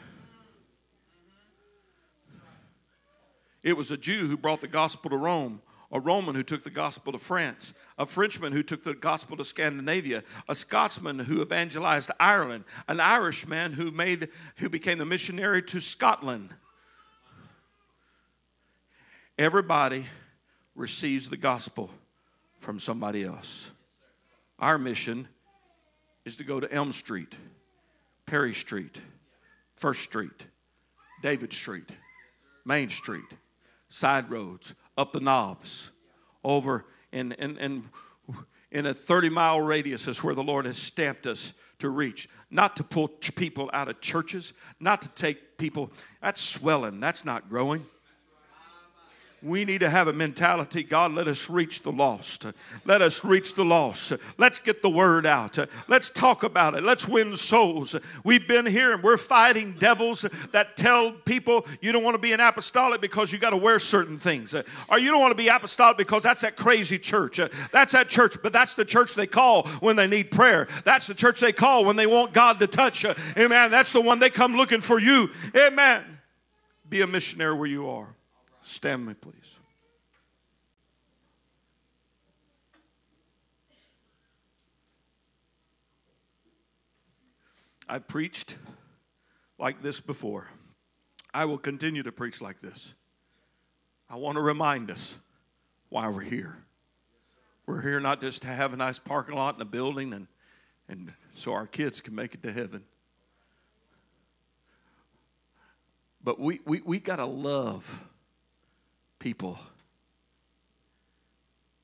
It 3.61 3.77
was 3.77 3.91
a 3.91 3.97
Jew 3.97 4.27
who 4.27 4.37
brought 4.37 4.61
the 4.61 4.67
gospel 4.67 5.09
to 5.11 5.17
Rome, 5.17 5.61
a 5.93 5.99
Roman 5.99 6.33
who 6.33 6.41
took 6.41 6.63
the 6.63 6.71
gospel 6.71 7.13
to 7.13 7.19
France, 7.19 7.75
a 7.99 8.05
Frenchman 8.07 8.51
who 8.51 8.63
took 8.63 8.83
the 8.83 8.95
gospel 8.95 9.37
to 9.37 9.45
Scandinavia, 9.45 10.23
a 10.49 10.55
Scotsman 10.55 11.19
who 11.19 11.41
evangelized 11.41 12.09
Ireland, 12.19 12.63
an 12.87 12.99
Irishman 12.99 13.73
who 13.73 13.91
made 13.91 14.29
who 14.57 14.69
became 14.69 14.97
the 14.97 15.05
missionary 15.05 15.61
to 15.61 15.79
Scotland. 15.79 16.49
Everybody 19.37 20.07
receives 20.75 21.29
the 21.29 21.37
gospel 21.37 21.91
from 22.57 22.79
somebody 22.79 23.23
else. 23.23 23.71
Our 24.57 24.79
mission 24.79 25.27
is 26.25 26.37
to 26.37 26.43
go 26.43 26.59
to 26.59 26.71
Elm 26.73 26.91
Street, 26.91 27.35
Perry 28.25 28.53
Street, 28.53 28.99
First 29.75 30.01
Street, 30.01 30.47
David 31.21 31.53
Street, 31.53 31.89
Main 32.65 32.89
Street, 32.89 33.25
side 33.89 34.31
roads, 34.31 34.73
up 34.97 35.13
the 35.13 35.19
knobs, 35.19 35.91
over 36.43 36.85
and 37.11 37.35
and 37.39 37.57
and 37.57 37.83
in 38.71 38.87
a 38.87 38.93
30 38.93 39.29
mile 39.29 39.61
radius 39.61 40.07
is 40.07 40.23
where 40.23 40.35
the 40.35 40.43
Lord 40.43 40.65
has 40.65 40.77
stamped 40.77 41.27
us 41.27 41.53
to 41.79 41.89
reach. 41.89 42.27
Not 42.49 42.75
to 42.77 42.83
pull 42.83 43.07
people 43.07 43.69
out 43.71 43.87
of 43.87 44.01
churches, 44.01 44.53
not 44.79 45.01
to 45.03 45.09
take 45.09 45.57
people, 45.57 45.91
that's 46.21 46.41
swelling, 46.41 46.99
that's 46.99 47.23
not 47.23 47.49
growing. 47.49 47.85
We 49.43 49.65
need 49.65 49.79
to 49.81 49.89
have 49.89 50.07
a 50.07 50.13
mentality 50.13 50.83
God, 50.83 51.11
let 51.11 51.27
us 51.27 51.49
reach 51.49 51.81
the 51.81 51.91
lost. 51.91 52.47
Let 52.85 53.01
us 53.01 53.25
reach 53.25 53.55
the 53.55 53.65
lost. 53.65 54.13
Let's 54.37 54.61
get 54.61 54.81
the 54.81 54.89
word 54.89 55.25
out. 55.25 55.57
Let's 55.89 56.09
talk 56.09 56.43
about 56.43 56.75
it. 56.75 56.83
Let's 56.83 57.07
win 57.07 57.35
souls. 57.35 57.95
We've 58.23 58.47
been 58.47 58.65
here 58.65 58.93
and 58.93 59.03
we're 59.03 59.17
fighting 59.17 59.73
devils 59.73 60.21
that 60.51 60.77
tell 60.77 61.11
people 61.11 61.65
you 61.81 61.91
don't 61.91 62.03
want 62.03 62.15
to 62.15 62.21
be 62.21 62.31
an 62.31 62.39
apostolic 62.39 63.01
because 63.01 63.33
you 63.33 63.39
got 63.39 63.49
to 63.49 63.57
wear 63.57 63.79
certain 63.79 64.17
things. 64.17 64.55
Or 64.87 64.97
you 64.97 65.11
don't 65.11 65.19
want 65.19 65.31
to 65.31 65.43
be 65.43 65.49
apostolic 65.49 65.97
because 65.97 66.23
that's 66.23 66.41
that 66.41 66.55
crazy 66.55 66.97
church. 66.97 67.41
That's 67.71 67.91
that 67.91 68.07
church, 68.07 68.37
but 68.41 68.53
that's 68.53 68.75
the 68.75 68.85
church 68.85 69.13
they 69.13 69.27
call 69.27 69.67
when 69.81 69.97
they 69.97 70.07
need 70.07 70.31
prayer. 70.31 70.69
That's 70.85 71.07
the 71.07 71.13
church 71.13 71.41
they 71.41 71.51
call 71.51 71.83
when 71.83 71.97
they 71.97 72.07
want 72.07 72.31
God 72.31 72.59
to 72.59 72.67
touch. 72.67 73.05
Amen. 73.37 73.71
That's 73.71 73.91
the 73.91 74.01
one 74.01 74.19
they 74.19 74.29
come 74.29 74.55
looking 74.55 74.79
for 74.79 74.99
you. 74.99 75.29
Amen. 75.53 76.03
Be 76.87 77.01
a 77.01 77.07
missionary 77.07 77.55
where 77.55 77.67
you 77.67 77.89
are. 77.89 78.07
Stand 78.63 79.05
me, 79.05 79.13
please. 79.13 79.59
I've 87.89 88.07
preached 88.07 88.57
like 89.59 89.83
this 89.83 89.99
before. 89.99 90.47
I 91.33 91.43
will 91.43 91.57
continue 91.57 92.03
to 92.03 92.11
preach 92.11 92.41
like 92.41 92.61
this. 92.61 92.93
I 94.09 94.15
want 94.15 94.37
to 94.37 94.41
remind 94.41 94.89
us 94.89 95.17
why 95.89 96.07
we're 96.07 96.21
here. 96.21 96.57
We're 97.65 97.81
here 97.81 97.99
not 97.99 98.21
just 98.21 98.43
to 98.43 98.47
have 98.47 98.71
a 98.71 98.77
nice 98.77 98.97
parking 98.97 99.35
lot 99.35 99.55
and 99.55 99.61
a 99.61 99.65
building 99.65 100.13
and, 100.13 100.27
and 100.87 101.13
so 101.33 101.51
our 101.51 101.67
kids 101.67 101.99
can 101.99 102.15
make 102.15 102.33
it 102.33 102.41
to 102.43 102.51
heaven. 102.51 102.83
But 106.23 106.39
we, 106.39 106.61
we, 106.65 106.81
we 106.85 106.99
got 106.99 107.17
to 107.17 107.25
love 107.25 108.01
people. 109.23 109.57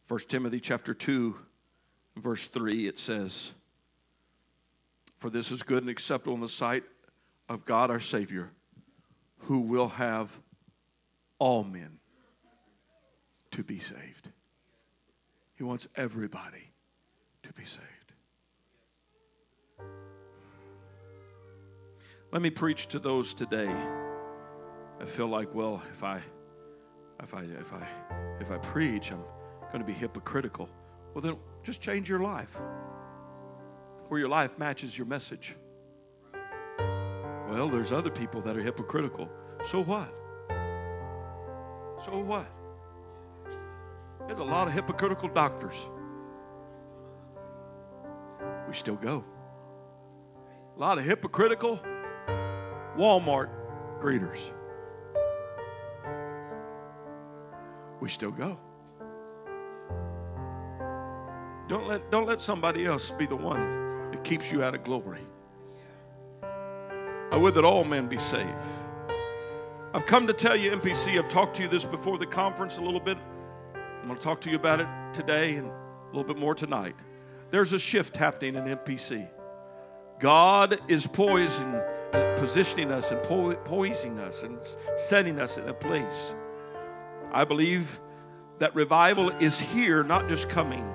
1 0.09 0.19
Timothy 0.27 0.59
chapter 0.59 0.93
2, 0.93 1.37
verse 2.17 2.47
3, 2.47 2.85
it 2.85 2.99
says, 2.99 3.53
For 5.19 5.29
this 5.29 5.49
is 5.49 5.63
good 5.63 5.81
and 5.81 5.89
acceptable 5.89 6.35
in 6.35 6.41
the 6.41 6.49
sight 6.49 6.83
of 7.47 7.63
God 7.63 7.91
our 7.91 8.01
Savior, 8.01 8.49
who 9.43 9.61
will 9.61 9.87
have 9.87 10.37
all 11.37 11.63
men 11.63 11.99
to 13.51 13.63
be 13.63 13.79
saved. 13.79 14.27
He 15.55 15.63
wants 15.63 15.87
everybody 15.95 16.71
to 17.43 17.53
be 17.53 17.63
saved. 17.63 17.85
Let 22.33 22.41
me 22.41 22.49
preach 22.49 22.87
to 22.87 22.99
those 22.99 23.33
today. 23.33 23.73
I 24.99 25.05
feel 25.05 25.27
like, 25.27 25.55
well, 25.55 25.81
if 25.89 26.03
I 26.03 26.19
if 27.21 27.33
I 27.33 27.43
if 27.43 27.73
I 27.73 27.87
if 28.39 28.51
I 28.51 28.57
preach, 28.57 29.11
I'm 29.11 29.23
going 29.71 29.79
to 29.79 29.85
be 29.85 29.93
hypocritical. 29.93 30.69
Well, 31.13 31.21
then 31.21 31.37
just 31.63 31.81
change 31.81 32.09
your 32.09 32.19
life 32.19 32.59
where 34.07 34.19
your 34.19 34.29
life 34.29 34.57
matches 34.57 34.97
your 34.97 35.07
message. 35.07 35.55
Well, 37.49 37.69
there's 37.69 37.91
other 37.91 38.09
people 38.09 38.41
that 38.41 38.55
are 38.55 38.61
hypocritical. 38.61 39.29
So 39.63 39.81
what? 39.83 40.09
So 41.99 42.17
what? 42.19 42.47
There's 44.27 44.39
a 44.39 44.43
lot 44.43 44.67
of 44.67 44.73
hypocritical 44.73 45.29
doctors. 45.29 45.89
We 48.67 48.73
still 48.73 48.95
go. 48.95 49.25
A 50.75 50.79
lot 50.79 50.97
of 50.97 51.03
hypocritical 51.03 51.79
Walmart 52.95 53.49
greeters. 53.99 54.53
We 57.99 58.09
still 58.09 58.31
go. 58.31 58.59
Don't 61.67 61.87
let, 61.87 62.09
don't 62.11 62.25
let 62.25 62.41
somebody 62.41 62.85
else 62.85 63.11
be 63.11 63.25
the 63.25 63.35
one 63.35 64.11
that 64.11 64.23
keeps 64.23 64.51
you 64.51 64.63
out 64.63 64.73
of 64.73 64.83
glory. 64.83 65.21
I 67.31 67.37
would 67.37 67.53
that 67.53 67.63
all 67.63 67.83
men 67.83 68.07
be 68.07 68.17
saved. 68.17 68.49
I've 69.93 70.05
come 70.05 70.25
to 70.27 70.33
tell 70.33 70.55
you, 70.55 70.71
MPC, 70.71 71.17
I've 71.17 71.27
talked 71.27 71.55
to 71.57 71.63
you 71.63 71.67
this 71.67 71.85
before 71.85 72.17
the 72.17 72.25
conference 72.25 72.77
a 72.77 72.81
little 72.81 72.99
bit. 72.99 73.17
I'm 73.75 74.07
going 74.07 74.17
to 74.17 74.23
talk 74.23 74.41
to 74.41 74.49
you 74.49 74.55
about 74.55 74.79
it 74.79 74.87
today 75.13 75.55
and 75.55 75.67
a 75.67 76.07
little 76.07 76.23
bit 76.23 76.37
more 76.37 76.55
tonight. 76.55 76.95
There's 77.51 77.73
a 77.73 77.79
shift 77.79 78.17
happening 78.17 78.55
in 78.55 78.63
MPC. 78.63 79.29
God 80.19 80.79
is 80.87 81.05
poising, 81.07 81.79
positioning 82.35 82.91
us 82.91 83.11
and 83.11 83.21
po- 83.23 83.55
poising 83.55 84.19
us 84.19 84.43
and 84.43 84.59
setting 84.95 85.39
us 85.39 85.57
in 85.57 85.67
a 85.69 85.73
place. 85.73 86.33
I 87.31 87.45
believe 87.45 87.99
that 88.59 88.75
revival 88.75 89.29
is 89.29 89.59
here, 89.59 90.03
not 90.03 90.27
just 90.27 90.49
coming. 90.49 90.85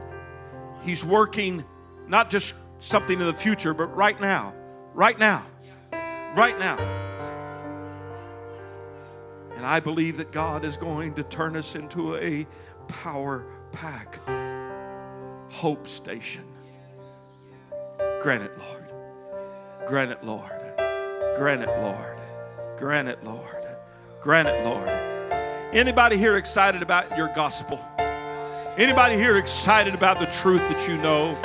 He's 0.83 1.05
working 1.05 1.65
not 2.07 2.31
just 2.31 2.57
something 2.79 3.19
in 3.19 3.27
the 3.27 3.35
future, 3.35 3.73
but 3.75 3.87
right 3.97 4.21
now. 4.21 4.55
Right 4.93 5.19
now. 5.19 5.47
Right 5.93 6.59
now. 6.59 6.79
And 9.57 9.65
I 9.65 9.81
believe 9.81 10.19
that 10.19 10.33
God 10.33 10.65
is 10.65 10.77
going 10.77 11.15
to 11.15 11.23
turn 11.23 11.57
us 11.57 11.75
into 11.75 12.17
a 12.17 12.47
power 12.89 13.47
pack 13.73 14.21
hope 15.51 15.87
station. 15.89 16.45
Grant 18.21 18.43
it, 18.43 18.53
Lord. 18.59 18.85
Grant 19.87 20.11
it, 20.11 20.25
Lord. 20.25 20.51
Grant 21.37 21.63
it, 21.63 21.69
Lord. 21.69 22.21
Grant 22.77 23.09
it, 23.09 23.25
Lord. 23.25 23.67
Grant 24.21 24.49
it, 24.49 24.65
Lord. 24.65 25.14
Anybody 25.75 26.17
here 26.17 26.37
excited 26.37 26.83
about 26.83 27.17
your 27.17 27.27
gospel? 27.27 27.85
Anybody 28.79 29.17
here 29.17 29.39
excited 29.39 29.93
about 29.93 30.21
the 30.21 30.27
truth 30.27 30.61
that 30.69 30.87
you 30.87 30.97
know? 30.99 31.37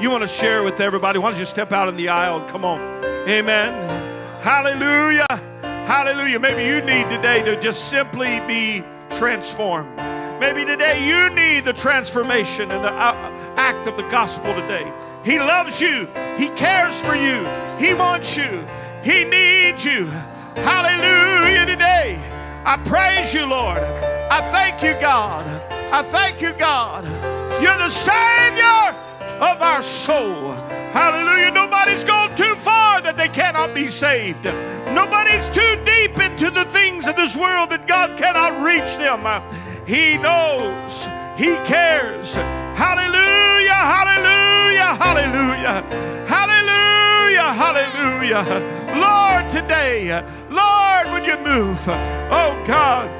You 0.00 0.08
want 0.08 0.22
to 0.22 0.28
share 0.28 0.62
with 0.62 0.80
everybody? 0.80 1.18
Why 1.18 1.30
don't 1.30 1.38
you 1.40 1.44
step 1.44 1.72
out 1.72 1.88
in 1.88 1.96
the 1.96 2.08
aisle? 2.08 2.44
Come 2.44 2.64
on. 2.64 2.80
Amen. 3.28 3.72
Hallelujah. 4.40 5.26
Hallelujah. 5.62 6.38
Maybe 6.38 6.62
you 6.62 6.80
need 6.80 7.10
today 7.10 7.42
to 7.42 7.60
just 7.60 7.88
simply 7.88 8.38
be 8.46 8.84
transformed. 9.10 9.96
Maybe 10.38 10.64
today 10.64 11.04
you 11.04 11.34
need 11.34 11.64
the 11.64 11.72
transformation 11.72 12.70
and 12.70 12.84
the 12.84 12.92
uh, 12.92 13.14
act 13.56 13.88
of 13.88 13.96
the 13.96 14.04
gospel 14.04 14.54
today. 14.54 14.92
He 15.24 15.40
loves 15.40 15.80
you. 15.80 16.06
He 16.38 16.50
cares 16.50 17.04
for 17.04 17.16
you. 17.16 17.44
He 17.84 17.94
wants 17.94 18.36
you. 18.36 18.64
He 19.02 19.24
needs 19.24 19.84
you. 19.84 20.06
Hallelujah 20.54 21.66
today. 21.66 22.31
I 22.64 22.76
praise 22.76 23.34
you, 23.34 23.44
Lord. 23.44 23.78
I 23.78 24.40
thank 24.50 24.82
you, 24.82 24.94
God. 25.00 25.46
I 25.92 26.02
thank 26.02 26.40
you, 26.40 26.52
God. 26.52 27.04
You're 27.60 27.76
the 27.76 27.88
Savior 27.88 28.96
of 29.40 29.60
our 29.60 29.82
soul. 29.82 30.52
Hallelujah. 30.92 31.50
Nobody's 31.50 32.04
gone 32.04 32.34
too 32.36 32.54
far 32.54 33.00
that 33.02 33.16
they 33.16 33.28
cannot 33.28 33.74
be 33.74 33.88
saved. 33.88 34.44
Nobody's 34.94 35.48
too 35.48 35.80
deep 35.84 36.20
into 36.20 36.50
the 36.50 36.64
things 36.64 37.08
of 37.08 37.16
this 37.16 37.36
world 37.36 37.70
that 37.70 37.86
God 37.86 38.16
cannot 38.16 38.62
reach 38.62 38.96
them. 38.96 39.26
He 39.86 40.16
knows. 40.18 41.06
He 41.36 41.56
cares. 41.64 42.34
Hallelujah. 42.76 43.72
Hallelujah. 43.72 44.94
Hallelujah. 45.02 45.82
Hallelujah. 46.28 47.52
Hallelujah. 47.52 48.44
Lord, 49.00 49.50
today, 49.50 50.22
Lord, 50.50 50.91
would 51.10 51.26
you 51.26 51.38
move? 51.38 51.78
Oh, 51.88 52.62
God. 52.66 53.10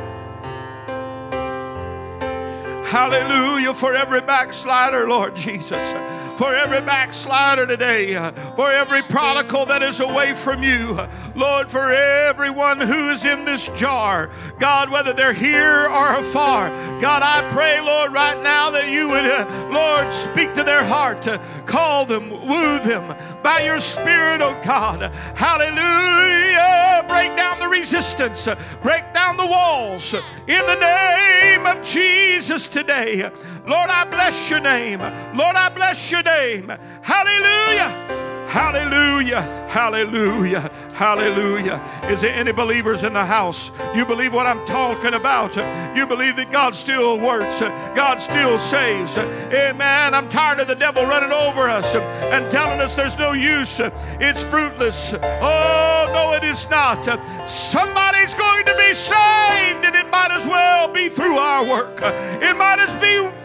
Hallelujah 2.93 3.73
for 3.73 3.95
every 3.95 4.21
backslider, 4.21 5.09
Lord 5.09 5.35
Jesus. 5.35 5.95
For 6.37 6.55
every 6.55 6.81
backslider 6.81 7.67
today, 7.67 8.15
for 8.55 8.71
every 8.71 9.01
prodigal 9.01 9.65
that 9.67 9.83
is 9.83 10.01
away 10.01 10.35
from 10.35 10.63
you, 10.63 10.99
Lord, 11.35 11.71
for 11.71 11.91
everyone 11.91 12.81
who 12.81 13.11
is 13.11 13.25
in 13.25 13.45
this 13.45 13.69
jar, 13.71 14.29
God, 14.59 14.91
whether 14.91 15.13
they're 15.13 15.33
here 15.33 15.87
or 15.89 16.17
afar, 16.17 16.69
God, 17.01 17.23
I 17.23 17.49
pray, 17.51 17.81
Lord, 17.81 18.13
right 18.13 18.43
now 18.43 18.71
that 18.71 18.91
you 18.91 19.09
would, 19.09 19.25
uh, 19.25 19.71
Lord, 19.71 20.13
speak 20.13 20.53
to 20.55 20.65
their 20.65 20.85
heart, 20.85 21.27
uh, 21.29 21.39
call 21.65 22.05
them, 22.05 22.31
woo 22.31 22.79
them 22.81 23.17
by 23.43 23.63
your 23.63 23.79
Spirit, 23.79 24.41
oh 24.43 24.59
God. 24.65 25.13
Hallelujah. 25.37 27.05
Break 27.09 27.37
down 27.37 27.59
the 27.59 27.69
resistance, 27.69 28.49
break 28.83 29.13
down 29.13 29.37
the 29.37 29.47
walls 29.47 30.15
in 30.15 30.67
the 30.67 30.77
name 30.77 31.67
of 31.67 31.83
Jesus 31.83 32.69
today. 32.69 33.31
Lord, 33.67 33.91
I 33.91 34.05
bless 34.05 34.51
your 34.51 34.61
name. 34.61 35.01
Lord, 35.35 35.57
I 35.57 35.69
bless 35.69 36.11
your 36.11 36.23
name. 36.23 36.73
Hallelujah. 37.03 38.22
Hallelujah, 38.53 39.67
hallelujah, 39.71 40.71
hallelujah. 40.93 41.81
Is 42.11 42.21
there 42.21 42.35
any 42.35 42.53
believers 42.53 43.03
in 43.03 43.15
the 43.15 43.25
house? 43.25 43.71
You 43.95 44.05
believe 44.05 44.35
what 44.35 44.47
I'm 44.47 44.63
talking 44.67 45.15
about? 45.15 45.57
You 45.97 46.07
believe 46.07 46.37
that 46.37 46.53
God 46.53 46.77
still 46.77 47.19
works, 47.19 47.61
God 47.61 48.21
still 48.21 48.59
saves. 48.59 49.17
Amen. 49.17 50.15
I'm 50.15 50.29
tired 50.29 50.61
of 50.61 50.69
the 50.69 50.75
devil 50.75 51.03
running 51.07 51.33
over 51.33 51.63
us 51.63 51.95
and 51.95 52.51
telling 52.51 52.81
us 52.81 52.95
there's 52.95 53.19
no 53.19 53.33
use, 53.33 53.81
it's 54.21 54.45
fruitless. 54.45 55.15
Oh, 55.15 56.11
no, 56.13 56.35
it 56.35 56.45
is 56.45 56.69
not. 56.69 57.05
Somebody's 57.49 58.35
going 58.35 58.67
to 58.67 58.77
be 58.77 58.93
saved, 58.93 59.83
and 59.87 59.97
it 59.97 60.11
might 60.11 60.31
as 60.31 60.47
well 60.47 60.93
be 60.93 61.09
through 61.09 61.39
our 61.39 61.65
work. 61.67 62.01
It 62.03 62.55
might 62.59 62.81
as 62.81 62.95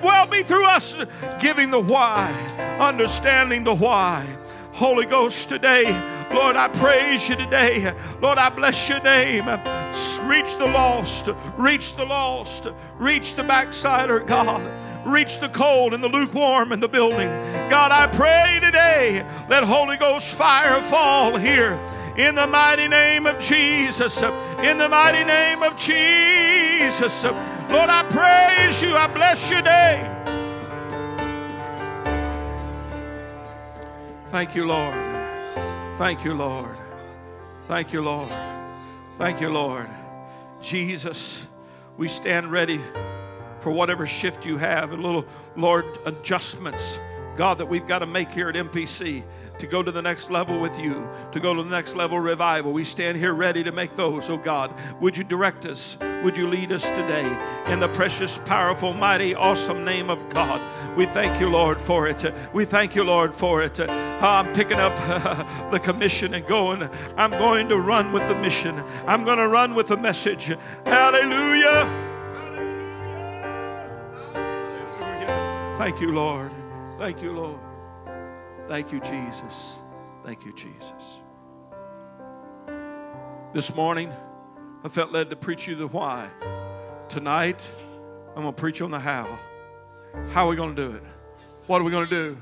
well 0.04 0.28
be 0.28 0.44
through 0.44 0.66
us 0.66 0.98
giving 1.40 1.72
the 1.72 1.80
why, 1.80 2.30
understanding 2.78 3.64
the 3.64 3.74
why. 3.74 4.37
Holy 4.78 5.08
Ghost, 5.08 5.50
today, 5.50 5.86
Lord, 6.32 6.56
I 6.56 6.68
praise 6.68 7.28
you 7.28 7.36
today. 7.36 7.92
Lord, 8.22 8.38
I 8.38 8.50
bless 8.50 8.88
your 8.88 9.02
name. 9.02 9.46
Reach 10.22 10.56
the 10.58 10.68
lost, 10.68 11.30
reach 11.58 11.96
the 11.96 12.06
lost, 12.06 12.68
reach 13.00 13.34
the 13.34 13.44
backslider, 13.44 14.20
God. 14.20 14.62
Reach 15.04 15.40
the 15.40 15.50
cold 15.50 15.96
and 15.96 16.04
the 16.04 16.08
lukewarm 16.08 16.72
in 16.72 16.80
the 16.80 16.88
building. 16.88 17.28
God, 17.72 17.92
I 17.92 18.06
pray 18.06 18.60
today, 18.62 19.26
let 19.50 19.64
Holy 19.64 19.98
Ghost 19.98 20.36
fire 20.38 20.80
fall 20.84 21.36
here. 21.38 21.80
In 22.16 22.36
the 22.36 22.46
mighty 22.46 22.88
name 22.88 23.26
of 23.26 23.40
Jesus, 23.40 24.22
in 24.22 24.78
the 24.78 24.90
mighty 24.90 25.24
name 25.24 25.64
of 25.64 25.76
Jesus. 25.76 27.24
Lord, 27.24 27.90
I 27.90 28.06
praise 28.12 28.84
you. 28.84 28.96
I 28.96 29.08
bless 29.08 29.50
your 29.50 29.64
name. 29.64 30.17
Thank 34.30 34.56
you, 34.56 34.68
Lord. 34.68 34.94
Thank 35.98 36.26
you, 36.26 36.34
Lord. 36.34 36.78
Thank 37.68 37.94
you, 37.94 38.02
Lord. 38.02 38.30
Thank 39.18 39.40
you, 39.40 39.48
Lord. 39.48 39.88
Jesus, 40.62 41.48
we 41.98 42.10
stand 42.10 42.52
ready 42.52 42.82
for 43.62 43.72
whatever 43.72 44.06
shift 44.06 44.46
you 44.46 44.58
have 44.58 44.92
and 44.92 45.02
little, 45.02 45.26
Lord, 45.56 45.86
adjustments, 46.06 47.00
God, 47.38 47.60
that 47.60 47.68
we've 47.68 47.88
got 47.88 48.00
to 48.00 48.06
make 48.06 48.30
here 48.30 48.50
at 48.50 48.56
MPC 48.56 49.24
to 49.60 49.68
go 49.68 49.82
to 49.82 49.92
the 49.92 50.02
next 50.02 50.30
level 50.30 50.60
with 50.60 50.80
you, 50.80 51.08
to 51.32 51.40
go 51.40 51.54
to 51.54 51.64
the 51.64 51.70
next 51.70 51.96
level 51.96 52.20
revival. 52.20 52.72
We 52.72 52.84
stand 52.84 53.18
here 53.18 53.34
ready 53.34 53.64
to 53.64 53.72
make 53.72 53.96
those. 53.96 54.30
Oh 54.30 54.38
God, 54.38 54.74
would 55.00 55.18
you 55.18 55.24
direct 55.24 55.66
us? 55.66 55.98
Would 56.24 56.38
you 56.38 56.48
lead 56.48 56.72
us 56.72 56.90
today 56.90 57.26
in 57.68 57.80
the 57.80 57.88
precious, 57.90 58.38
powerful, 58.38 58.94
mighty, 58.94 59.36
awesome 59.36 59.84
name 59.84 60.10
of 60.10 60.30
God? 60.30 60.62
We 60.98 61.06
thank 61.06 61.40
you, 61.40 61.50
Lord, 61.50 61.80
for 61.80 62.08
it. 62.08 62.24
We 62.54 62.66
thank 62.66 62.96
you, 62.96 63.04
Lord, 63.04 63.34
for 63.34 63.62
it. 63.62 63.80
Ah, 63.80 64.40
I'm 64.40 64.54
picking 64.54 64.80
up 64.80 64.96
the 65.72 65.80
commission 65.80 66.34
and 66.34 66.46
going. 66.48 66.90
I'm 67.18 67.32
going 67.32 67.70
to 67.70 67.78
run 67.78 68.12
with 68.12 68.28
the 68.28 68.36
mission. 68.36 68.82
I'm 69.06 69.24
going 69.24 69.38
to 69.38 69.48
run 69.48 69.76
with 69.76 69.88
the 69.88 69.98
message. 69.98 70.56
Hallelujah. 70.86 71.86
Hallelujah. 74.34 75.76
Thank 75.78 76.02
you, 76.02 76.12
Lord. 76.12 76.52
Thank 76.98 77.22
you, 77.22 77.32
Lord. 77.32 77.67
Thank 78.68 78.92
you, 78.92 79.00
Jesus. 79.00 79.78
Thank 80.26 80.46
you, 80.46 80.54
Jesus. 80.54 81.20
This 83.54 83.74
morning, 83.74 84.12
I 84.84 84.90
felt 84.90 85.12
led 85.12 85.30
to 85.30 85.38
preach 85.38 85.68
you 85.68 85.76
the 85.76 85.88
why. 85.88 86.30
Tonight, 87.08 87.72
I'm 88.36 88.44
going 88.44 88.54
to 88.54 88.60
preach 88.60 88.82
on 88.82 88.92
the 88.92 89.00
how. 89.00 89.40
How 90.32 90.46
are 90.46 90.50
we 90.50 90.58
going 90.58 90.76
to 90.76 90.90
do 90.90 90.96
it? 90.96 91.04
What 91.68 91.82
are 91.82 91.86
we 91.86 91.92
going 91.92 92.08
to 92.08 92.10
do? 92.10 92.38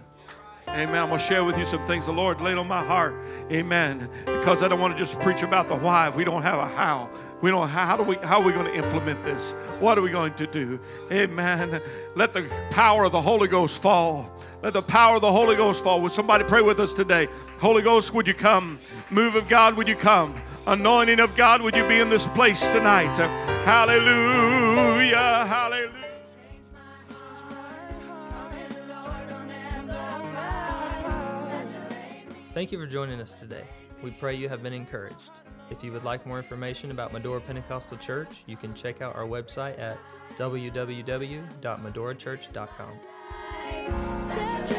Amen. 0.67 0.95
I'm 0.95 1.09
going 1.09 1.19
to 1.19 1.25
share 1.25 1.43
with 1.43 1.57
you 1.59 1.63
some 1.63 1.85
things 1.85 2.07
the 2.07 2.11
Lord 2.11 2.41
laid 2.41 2.57
on 2.57 2.67
my 2.67 2.83
heart. 2.83 3.15
Amen. 3.51 4.09
Because 4.25 4.63
I 4.63 4.67
don't 4.67 4.79
want 4.79 4.93
to 4.93 4.99
just 4.99 5.19
preach 5.21 5.43
about 5.43 5.69
the 5.69 5.75
why 5.75 6.07
if 6.07 6.15
we 6.15 6.23
don't 6.23 6.41
have 6.41 6.59
a 6.59 6.67
how. 6.67 7.09
We 7.41 7.51
don't 7.51 7.67
how 7.69 7.95
do 7.95 8.03
we 8.03 8.15
how 8.15 8.41
are 8.41 8.45
we 8.45 8.51
going 8.51 8.65
to 8.65 8.75
implement 8.75 9.23
this? 9.23 9.51
What 9.79 9.97
are 9.97 10.01
we 10.01 10.09
going 10.09 10.33
to 10.33 10.47
do? 10.47 10.79
Amen. 11.11 11.79
Let 12.15 12.33
the 12.33 12.49
power 12.71 13.05
of 13.05 13.11
the 13.11 13.21
Holy 13.21 13.47
Ghost 13.47 13.81
fall. 13.81 14.34
Let 14.61 14.73
the 14.73 14.81
power 14.81 15.15
of 15.15 15.21
the 15.21 15.31
Holy 15.31 15.55
Ghost 15.55 15.83
fall. 15.83 16.01
Would 16.01 16.11
somebody 16.11 16.43
pray 16.43 16.61
with 16.61 16.79
us 16.79 16.93
today? 16.93 17.27
Holy 17.59 17.81
Ghost, 17.81 18.13
would 18.13 18.27
you 18.27 18.33
come? 18.33 18.79
Move 19.11 19.35
of 19.35 19.47
God, 19.47 19.77
would 19.77 19.87
you 19.87 19.95
come? 19.95 20.33
Anointing 20.67 21.19
of 21.19 21.35
God, 21.35 21.61
would 21.61 21.75
you 21.75 21.87
be 21.87 21.99
in 21.99 22.09
this 22.09 22.27
place 22.27 22.69
tonight? 22.69 23.15
Hallelujah. 23.65 25.45
Hallelujah. 25.45 25.91
Thank 32.55 32.71
you 32.71 32.79
for 32.79 32.87
joining 32.87 33.19
us 33.19 33.33
today. 33.33 33.65
We 34.01 34.11
pray 34.11 34.35
you 34.35 34.47
have 34.47 34.63
been 34.63 34.71
encouraged. 34.71 35.31
If 35.69 35.83
you 35.83 35.91
would 35.91 36.03
like 36.03 36.25
more 36.25 36.37
information 36.37 36.91
about 36.91 37.11
Medora 37.11 37.41
Pentecostal 37.41 37.97
Church, 37.97 38.43
you 38.45 38.55
can 38.55 38.73
check 38.73 39.01
out 39.01 39.13
our 39.15 39.25
website 39.25 39.77
at 39.77 39.97
www.medorachurch.com. 40.37 42.99
Set 44.27 44.74